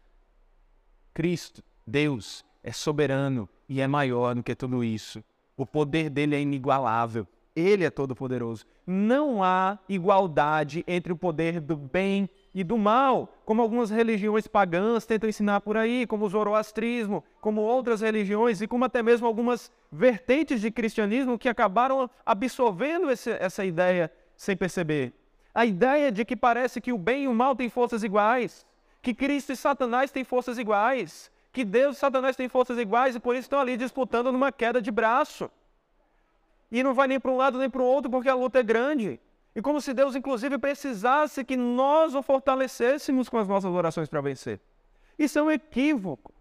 [1.14, 5.24] Cristo, Deus, é soberano e é maior do que tudo isso.
[5.56, 7.26] O poder dele é inigualável.
[7.56, 8.66] Ele é todo-poderoso.
[8.86, 15.06] Não há igualdade entre o poder do bem e do mal, como algumas religiões pagãs
[15.06, 19.72] tentam ensinar por aí, como o zoroastrismo, como outras religiões e como até mesmo algumas
[19.92, 25.14] vertentes de cristianismo que acabaram absorvendo esse, essa ideia sem perceber.
[25.54, 28.66] A ideia de que parece que o bem e o mal têm forças iguais,
[29.02, 33.20] que Cristo e Satanás têm forças iguais, que Deus e Satanás têm forças iguais e
[33.20, 35.50] por isso estão ali disputando numa queda de braço.
[36.72, 38.64] E não vai nem para um lado nem para o outro porque a luta é
[38.64, 39.20] grande.
[39.56, 44.22] E como se Deus, inclusive, precisasse que nós o fortalecêssemos com as nossas orações para
[44.22, 44.60] vencer.
[45.18, 46.34] Isso é um equívoco.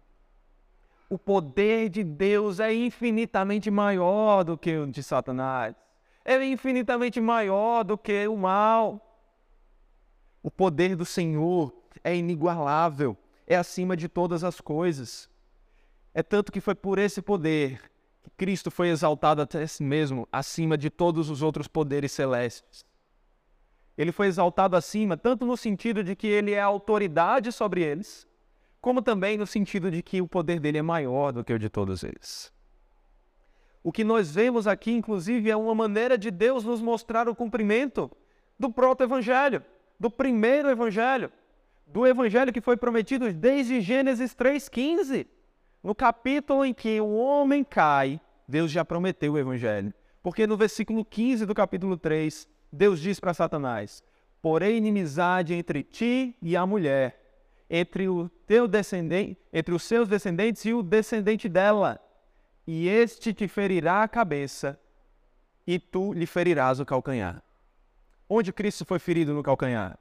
[1.09, 5.75] O poder de Deus é infinitamente maior do que o de Satanás.
[6.25, 8.99] É infinitamente maior do que o mal.
[10.41, 11.71] O poder do Senhor
[12.03, 15.29] é inigualável, é acima de todas as coisas.
[16.13, 17.79] É tanto que foi por esse poder
[18.23, 22.83] que Cristo foi exaltado até si mesmo, acima de todos os outros poderes celestes.
[23.97, 28.27] Ele foi exaltado acima, tanto no sentido de que ele é autoridade sobre eles,
[28.81, 31.69] como também no sentido de que o poder dele é maior do que o de
[31.69, 32.51] todos eles.
[33.83, 38.09] O que nós vemos aqui, inclusive, é uma maneira de Deus nos mostrar o cumprimento
[38.57, 39.63] do proto-evangelho,
[39.99, 41.31] do primeiro evangelho,
[41.85, 45.27] do evangelho que foi prometido desde Gênesis 3,15.
[45.83, 49.93] No capítulo em que o homem cai, Deus já prometeu o evangelho.
[50.21, 54.03] Porque no versículo 15 do capítulo 3, Deus diz para Satanás:
[54.41, 57.19] Porém, inimizade entre ti e a mulher,
[57.69, 61.99] entre o teu descendente, entre os seus descendentes e o descendente dela,
[62.65, 64.79] e este te ferirá a cabeça,
[65.67, 67.43] e tu lhe ferirás o calcanhar.
[68.27, 69.99] Onde Cristo foi ferido no calcanhar?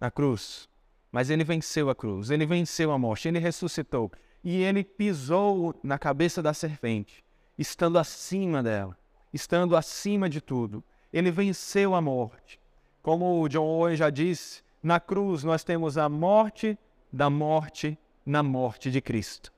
[0.00, 0.68] Na cruz.
[1.12, 4.10] Mas ele venceu a cruz, ele venceu a morte, ele ressuscitou
[4.42, 7.24] e ele pisou na cabeça da serpente,
[7.58, 8.96] estando acima dela,
[9.32, 10.82] estando acima de tudo.
[11.12, 12.60] Ele venceu a morte.
[13.02, 16.78] Como o John Owen já disse, na cruz nós temos a morte
[17.12, 19.52] da morte na morte de Cristo.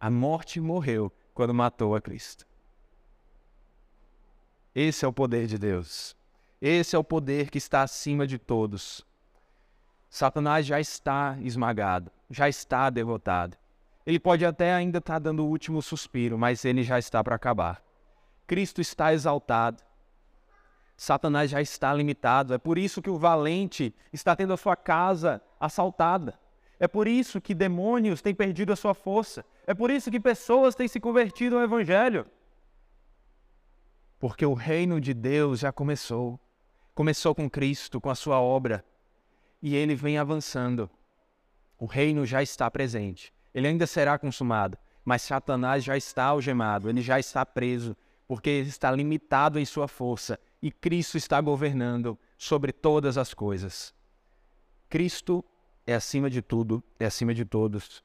[0.00, 2.46] A morte morreu quando matou a Cristo.
[4.74, 6.16] Esse é o poder de Deus.
[6.60, 9.06] Esse é o poder que está acima de todos.
[10.08, 13.56] Satanás já está esmagado, já está derrotado.
[14.06, 17.82] Ele pode até ainda estar dando o último suspiro, mas ele já está para acabar.
[18.46, 19.82] Cristo está exaltado.
[21.04, 22.54] Satanás já está limitado.
[22.54, 26.38] É por isso que o valente está tendo a sua casa assaltada.
[26.80, 29.44] É por isso que demônios têm perdido a sua força.
[29.66, 32.26] É por isso que pessoas têm se convertido ao Evangelho.
[34.18, 36.40] Porque o reino de Deus já começou.
[36.94, 38.84] Começou com Cristo, com a sua obra.
[39.62, 40.90] E ele vem avançando.
[41.78, 43.32] O reino já está presente.
[43.52, 44.76] Ele ainda será consumado.
[45.04, 47.94] Mas Satanás já está algemado, ele já está preso,
[48.26, 53.94] porque ele está limitado em sua força e Cristo está governando sobre todas as coisas.
[54.88, 55.44] Cristo
[55.86, 58.02] é acima de tudo, é acima de todos.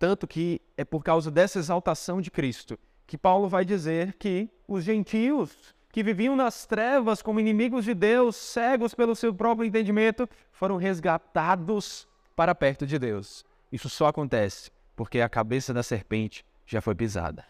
[0.00, 2.76] Tanto que é por causa dessa exaltação de Cristo
[3.06, 8.34] que Paulo vai dizer que os gentios que viviam nas trevas como inimigos de Deus,
[8.34, 13.44] cegos pelo seu próprio entendimento, foram resgatados para perto de Deus.
[13.70, 17.44] Isso só acontece porque a cabeça da serpente já foi pisada.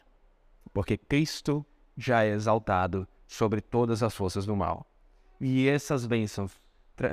[0.74, 1.64] Porque Cristo
[1.96, 4.86] já é exaltado sobre todas as forças do mal.
[5.40, 6.52] E essas bênçãos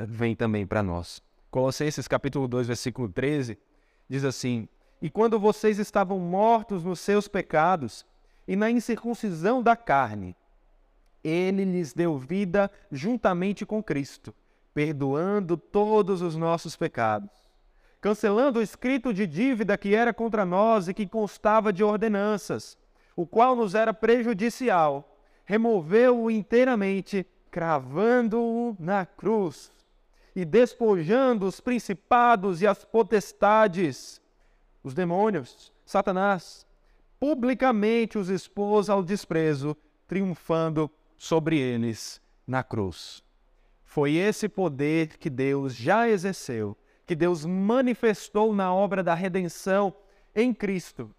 [0.06, 1.22] vêm também para nós.
[1.50, 3.58] Colossenses capítulo 2, versículo 13,
[4.08, 4.68] diz assim:
[5.02, 8.06] E quando vocês estavam mortos nos seus pecados
[8.46, 10.36] e na incircuncisão da carne,
[11.24, 14.36] ele lhes deu vida juntamente com Cristo,
[14.74, 17.32] perdoando todos os nossos pecados,
[18.02, 22.78] cancelando o escrito de dívida que era contra nós e que constava de ordenanças,
[23.16, 25.09] o qual nos era prejudicial
[25.50, 29.72] removeu-o inteiramente, cravando-o na cruz
[30.36, 34.22] e despojando os principados e as potestades,
[34.84, 36.68] os demônios, Satanás,
[37.20, 39.76] publicamente os expôs ao desprezo,
[40.08, 40.88] triunfando
[41.18, 43.24] sobre eles na cruz.
[43.84, 46.78] Foi esse poder que Deus já exerceu,
[47.08, 49.96] que Deus manifestou na obra da redenção
[50.36, 51.10] em Cristo,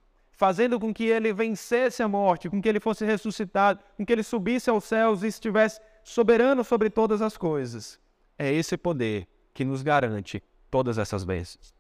[0.41, 4.22] fazendo com que ele vencesse a morte, com que ele fosse ressuscitado, com que ele
[4.22, 8.01] subisse aos céus e estivesse soberano sobre todas as coisas.
[8.38, 11.74] É esse poder que nos garante todas essas bênçãos.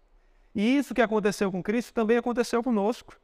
[0.54, 3.18] E isso que aconteceu com Cristo também aconteceu conosco.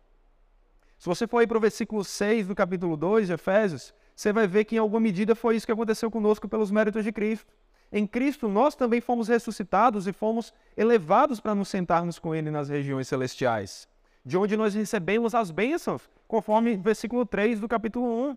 [0.99, 4.47] Se você for aí para o versículo 6 do capítulo 2 de Efésios, você vai
[4.47, 7.53] ver que em alguma medida foi isso que aconteceu conosco pelos méritos de Cristo.
[7.93, 12.71] Em Cristo nós também fomos ressuscitados e fomos elevados para nos sentarmos com Ele nas
[12.71, 13.87] regiões celestiais
[14.27, 18.37] de onde nós recebemos as bênçãos, conforme versículo 3 do capítulo 1.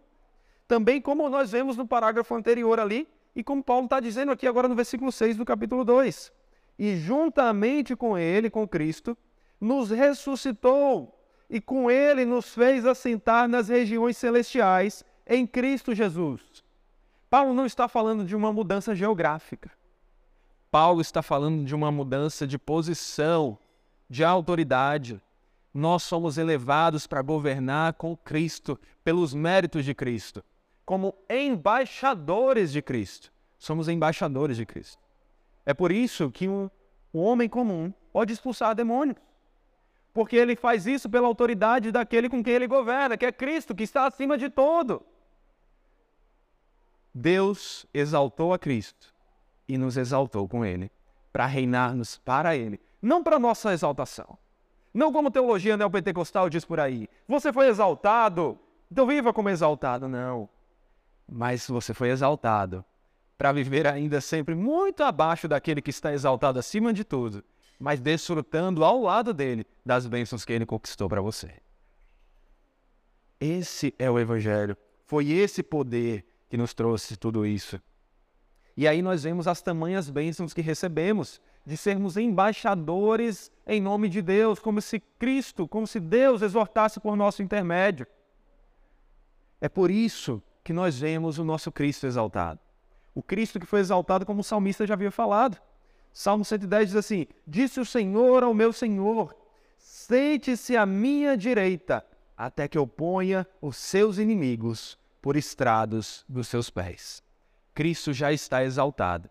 [0.67, 4.67] também como nós vemos no parágrafo anterior ali, e como Paulo está dizendo aqui agora
[4.67, 6.31] no versículo 6 do capítulo 2.
[6.77, 9.17] E juntamente com ele, com Cristo,
[9.59, 11.19] nos ressuscitou
[11.49, 16.63] e com ele nos fez assentar nas regiões celestiais em Cristo Jesus.
[17.31, 19.71] Paulo não está falando de uma mudança geográfica.
[20.69, 23.57] Paulo está falando de uma mudança de posição,
[24.07, 25.19] de autoridade.
[25.73, 30.43] Nós somos elevados para governar com Cristo, pelos méritos de Cristo,
[30.85, 33.31] como embaixadores de Cristo.
[33.57, 35.01] Somos embaixadores de Cristo.
[35.65, 36.69] É por isso que um,
[37.13, 39.17] um homem comum pode expulsar demônios.
[40.13, 43.83] Porque ele faz isso pela autoridade daquele com quem ele governa, que é Cristo, que
[43.83, 45.05] está acima de todo.
[47.13, 49.13] Deus exaltou a Cristo
[49.67, 50.91] e nos exaltou com Ele,
[51.31, 54.37] para reinarmos para Ele, não para nossa exaltação.
[54.93, 57.07] Não como teologia neopentecostal diz por aí.
[57.27, 58.57] Você foi exaltado,
[58.91, 60.07] então viva como exaltado.
[60.07, 60.49] Não.
[61.27, 62.83] Mas você foi exaltado
[63.37, 67.43] para viver ainda sempre muito abaixo daquele que está exaltado acima de tudo,
[67.79, 71.53] mas desfrutando ao lado dele das bênçãos que ele conquistou para você.
[73.39, 74.75] Esse é o Evangelho.
[75.05, 77.81] Foi esse poder que nos trouxe tudo isso.
[78.75, 84.23] E aí nós vemos as tamanhas bênçãos que recebemos de sermos embaixadores em nome de
[84.23, 88.07] Deus, como se Cristo, como se Deus exortasse por nosso intermédio.
[89.61, 92.59] É por isso que nós vemos o nosso Cristo exaltado.
[93.13, 95.61] O Cristo que foi exaltado como o salmista já havia falado.
[96.11, 99.35] Salmo 110 diz assim: Disse o Senhor ao meu Senhor:
[99.77, 102.03] Sente-se à minha direita,
[102.35, 107.21] até que eu ponha os seus inimigos por estrados dos seus pés.
[107.75, 109.29] Cristo já está exaltado.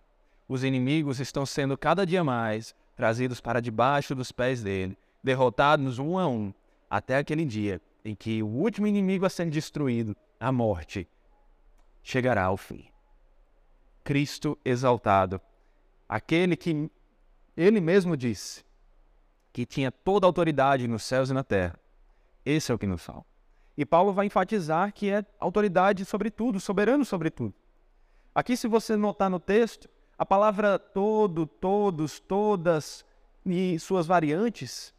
[0.49, 6.19] Os inimigos estão sendo cada dia mais trazidos para debaixo dos pés dele, derrotados um
[6.19, 6.53] a um,
[6.89, 11.07] até aquele dia em que o último inimigo a ser destruído, a morte,
[12.03, 12.89] chegará ao fim.
[14.03, 15.39] Cristo exaltado,
[16.09, 16.91] aquele que
[17.55, 18.65] ele mesmo disse
[19.53, 21.79] que tinha toda a autoridade nos céus e na terra.
[22.45, 23.27] Esse é o que nos falta.
[23.77, 27.55] E Paulo vai enfatizar que é autoridade sobre tudo, soberano sobre tudo.
[28.35, 29.89] Aqui, se você notar no texto,
[30.19, 33.05] a palavra todo, todos, todas
[33.47, 34.93] e suas variantes,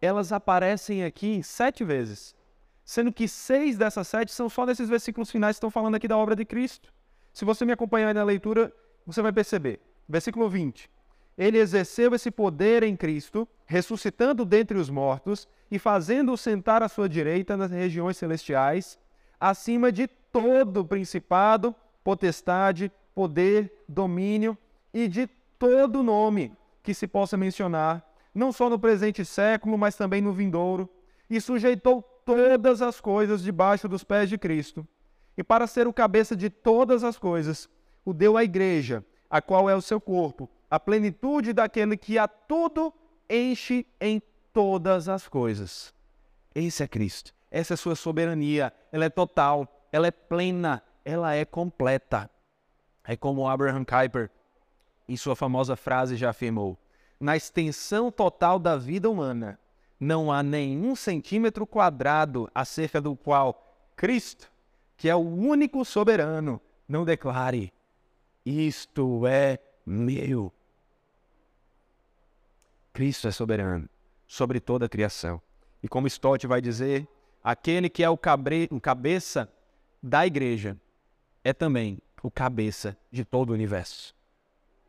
[0.00, 2.36] elas aparecem aqui sete vezes,
[2.84, 6.16] sendo que seis dessas sete são só nesses versículos finais que estão falando aqui da
[6.16, 6.92] obra de Cristo.
[7.32, 8.72] Se você me acompanhar na leitura,
[9.06, 9.80] você vai perceber.
[10.06, 10.90] Versículo 20.
[11.36, 17.08] Ele exerceu esse poder em Cristo, ressuscitando dentre os mortos e fazendo-o sentar à sua
[17.08, 18.98] direita nas regiões celestiais,
[19.38, 24.56] acima de todo principado, potestade, poder, domínio
[24.94, 25.26] e de
[25.58, 26.52] todo nome
[26.84, 30.88] que se possa mencionar, não só no presente século, mas também no vindouro,
[31.28, 34.86] e sujeitou todas as coisas debaixo dos pés de Cristo.
[35.36, 37.68] E para ser o cabeça de todas as coisas,
[38.04, 42.28] o deu à igreja, a qual é o seu corpo, a plenitude daquele que a
[42.28, 42.94] tudo
[43.28, 45.92] enche em todas as coisas.
[46.54, 47.34] Esse é Cristo.
[47.50, 48.72] Essa é sua soberania.
[48.92, 52.30] Ela é total, ela é plena, ela é completa.
[53.08, 54.30] É como Abraham Kuyper,
[55.08, 56.76] em sua famosa frase, já afirmou:
[57.18, 59.58] na extensão total da vida humana,
[59.98, 64.52] não há nenhum centímetro quadrado acerca do qual Cristo,
[64.94, 67.72] que é o único soberano, não declare:
[68.44, 70.52] Isto é meu.
[72.92, 73.88] Cristo é soberano
[74.26, 75.40] sobre toda a criação.
[75.82, 77.08] E como Stott vai dizer,
[77.42, 79.50] aquele que é o, cabeça
[80.02, 80.76] da igreja
[81.42, 84.14] é também o cabeça de todo o universo.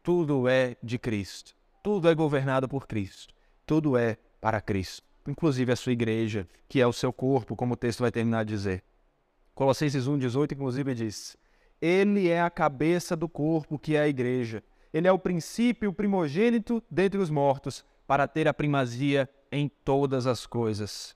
[0.01, 1.55] Tudo é de Cristo.
[1.83, 3.33] Tudo é governado por Cristo.
[3.65, 5.03] Tudo é para Cristo.
[5.27, 8.53] Inclusive a sua igreja, que é o seu corpo, como o texto vai terminar de
[8.53, 8.83] dizer.
[9.53, 11.37] Colossenses 1,18, inclusive, diz:
[11.81, 14.63] Ele é a cabeça do corpo, que é a igreja.
[14.93, 20.25] Ele é o princípio, o primogênito dentre os mortos, para ter a primazia em todas
[20.25, 21.15] as coisas.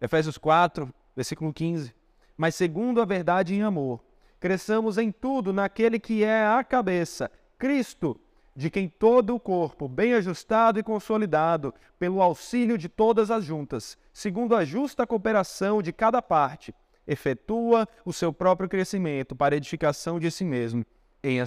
[0.00, 1.94] Efésios 4, versículo 15.
[2.36, 4.02] Mas segundo a verdade em amor,
[4.44, 8.20] cresçamos em tudo naquele que é a cabeça, Cristo,
[8.54, 13.96] de quem todo o corpo, bem ajustado e consolidado, pelo auxílio de todas as juntas,
[14.12, 16.74] segundo a justa cooperação de cada parte,
[17.06, 20.84] efetua o seu próprio crescimento para edificação de si mesmo
[21.22, 21.38] em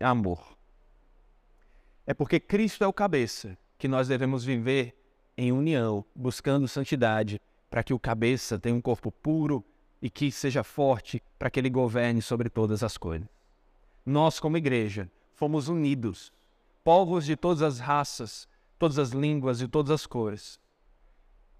[0.00, 0.56] amor.
[2.06, 4.96] É porque Cristo é o cabeça que nós devemos viver
[5.36, 7.38] em união, buscando santidade,
[7.68, 9.62] para que o cabeça tenha um corpo puro,
[10.00, 13.28] e que seja forte para que ele governe sobre todas as coisas.
[14.04, 16.32] Nós, como igreja, fomos unidos,
[16.84, 20.60] povos de todas as raças, todas as línguas e todas as cores,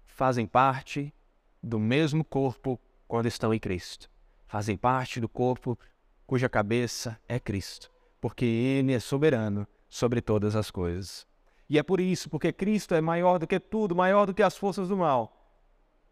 [0.05, 1.13] fazem parte
[1.61, 4.09] do mesmo corpo quando estão em Cristo.
[4.47, 5.77] fazem parte do corpo
[6.25, 11.27] cuja cabeça é Cristo, porque Ele é soberano sobre todas as coisas.
[11.69, 14.55] E é por isso, porque Cristo é maior do que tudo, maior do que as
[14.55, 15.33] forças do mal,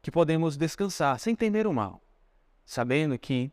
[0.02, 2.02] que podemos descansar sem temer o mal,
[2.66, 3.52] sabendo que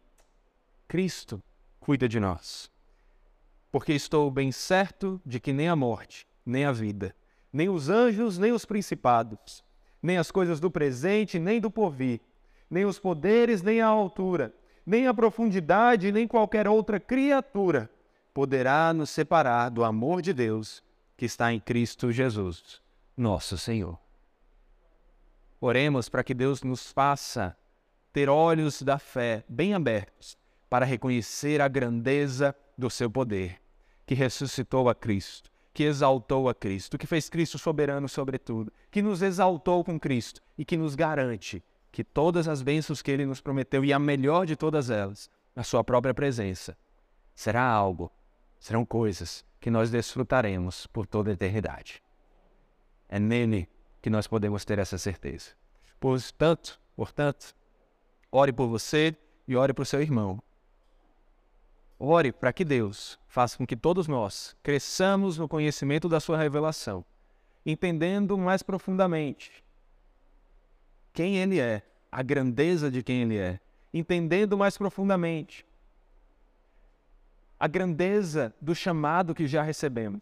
[0.88, 1.42] Cristo
[1.78, 2.70] cuida de nós.
[3.70, 7.14] Porque estou bem certo de que nem a morte, nem a vida,
[7.52, 9.64] nem os anjos, nem os principados,
[10.02, 12.20] nem as coisas do presente, nem do porvir,
[12.68, 14.54] nem os poderes, nem a altura,
[14.84, 17.90] nem a profundidade, nem qualquer outra criatura
[18.34, 20.82] poderá nos separar do amor de Deus
[21.16, 22.80] que está em Cristo Jesus,
[23.16, 23.98] nosso Senhor.
[25.60, 27.56] Oremos para que Deus nos faça
[28.12, 30.36] ter olhos da fé bem abertos
[30.68, 33.60] para reconhecer a grandeza do seu poder,
[34.06, 39.02] que ressuscitou a Cristo, que exaltou a Cristo, que fez Cristo soberano sobre tudo, que
[39.02, 43.40] nos exaltou com Cristo e que nos garante que todas as bênçãos que ele nos
[43.40, 46.76] prometeu e a melhor de todas elas, a sua própria presença,
[47.34, 48.10] será algo,
[48.58, 52.02] serão coisas que nós desfrutaremos por toda a eternidade.
[53.08, 53.68] É nele
[54.00, 55.50] que nós podemos ter essa certeza.
[56.00, 57.54] Portanto, portanto,
[58.32, 59.14] ore por você
[59.46, 60.42] e ore por seu irmão.
[61.98, 67.04] Ore para que Deus faça com que todos nós cresçamos no conhecimento da sua revelação,
[67.64, 69.62] entendendo mais profundamente
[71.12, 73.60] quem Ele é, a grandeza de quem Ele é,
[73.92, 75.66] entendendo mais profundamente
[77.60, 80.20] a grandeza do chamado que já recebemos,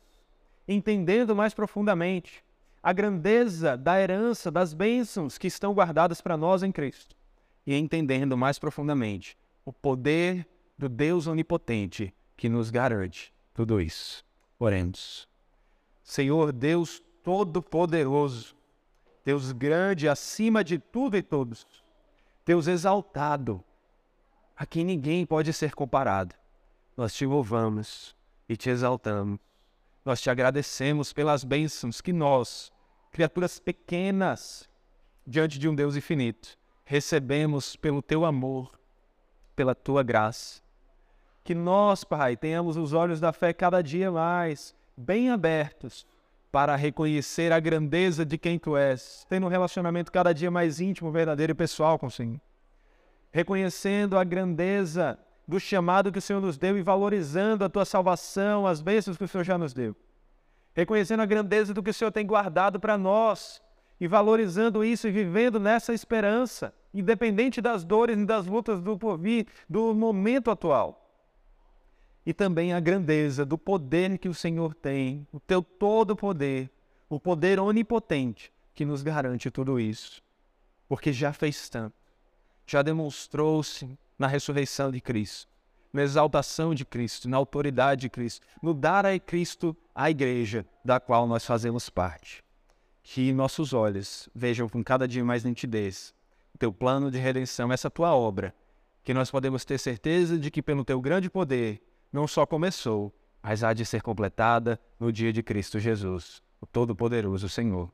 [0.68, 2.44] entendendo mais profundamente
[2.82, 7.16] a grandeza da herança, das bênçãos que estão guardadas para nós em Cristo,
[7.66, 10.46] e entendendo mais profundamente o poder
[10.76, 14.24] do Deus onipotente que nos garante tudo isso.
[14.58, 15.28] Oremos.
[16.02, 18.56] Senhor Deus Todo-Poderoso,
[19.24, 21.66] Deus grande acima de tudo e todos,
[22.44, 23.62] Deus exaltado,
[24.56, 26.34] a quem ninguém pode ser comparado.
[26.96, 28.16] Nós te louvamos
[28.48, 29.38] e te exaltamos.
[30.04, 32.72] Nós te agradecemos pelas bênçãos que nós,
[33.12, 34.68] criaturas pequenas,
[35.26, 36.58] diante de um Deus infinito,
[36.90, 38.72] recebemos pelo teu amor,
[39.54, 40.60] pela tua graça.
[41.44, 46.04] Que nós, Pai, tenhamos os olhos da fé cada dia mais bem abertos
[46.50, 51.12] para reconhecer a grandeza de quem tu és, tendo um relacionamento cada dia mais íntimo,
[51.12, 52.40] verdadeiro e pessoal com o Senhor.
[53.30, 55.16] Reconhecendo a grandeza
[55.46, 59.22] do chamado que o Senhor nos deu e valorizando a tua salvação, as bênçãos que
[59.22, 59.94] o Senhor já nos deu.
[60.74, 63.62] Reconhecendo a grandeza do que o Senhor tem guardado para nós
[64.00, 69.46] e valorizando isso e vivendo nessa esperança, independente das dores e das lutas do porvir,
[69.68, 70.96] do momento atual.
[72.24, 76.70] E também a grandeza do poder que o Senhor tem, o teu todo poder,
[77.08, 80.22] o poder onipotente que nos garante tudo isso.
[80.88, 81.94] Porque já fez tanto,
[82.66, 85.48] já demonstrou-se na ressurreição de Cristo,
[85.92, 90.98] na exaltação de Cristo, na autoridade de Cristo, no dar a Cristo a igreja da
[90.98, 92.42] qual nós fazemos parte.
[93.12, 96.14] Que nossos olhos vejam com cada dia mais nitidez
[96.54, 98.54] o teu plano de redenção, essa tua obra,
[99.02, 101.82] que nós podemos ter certeza de que pelo teu grande poder
[102.12, 107.48] não só começou, mas há de ser completada no dia de Cristo Jesus, o Todo-Poderoso
[107.48, 107.90] Senhor.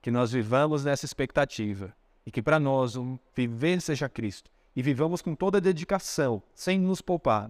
[0.00, 1.94] Que nós vivamos nessa expectativa
[2.26, 7.00] e que para nós um viver seja Cristo e vivamos com toda dedicação, sem nos
[7.00, 7.48] poupar,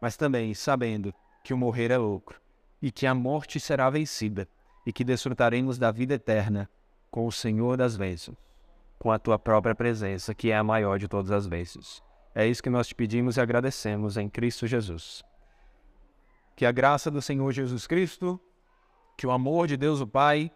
[0.00, 2.40] mas também sabendo que o morrer é lucro
[2.82, 4.48] e que a morte será vencida
[4.86, 6.68] e que desfrutaremos da vida eterna
[7.10, 8.36] com o Senhor das bênçãos,
[8.98, 12.02] com a tua própria presença, que é a maior de todas as bênçãos.
[12.34, 15.22] É isso que nós te pedimos e agradecemos em Cristo Jesus.
[16.56, 18.40] Que a graça do Senhor Jesus Cristo,
[19.16, 20.50] que o amor de Deus o Pai,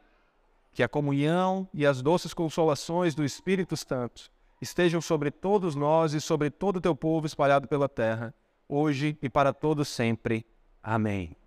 [0.73, 6.21] que a comunhão e as doces consolações do Espírito Santo estejam sobre todos nós e
[6.21, 8.35] sobre todo o teu povo espalhado pela terra,
[8.69, 10.45] hoje e para todos sempre.
[10.83, 11.46] Amém.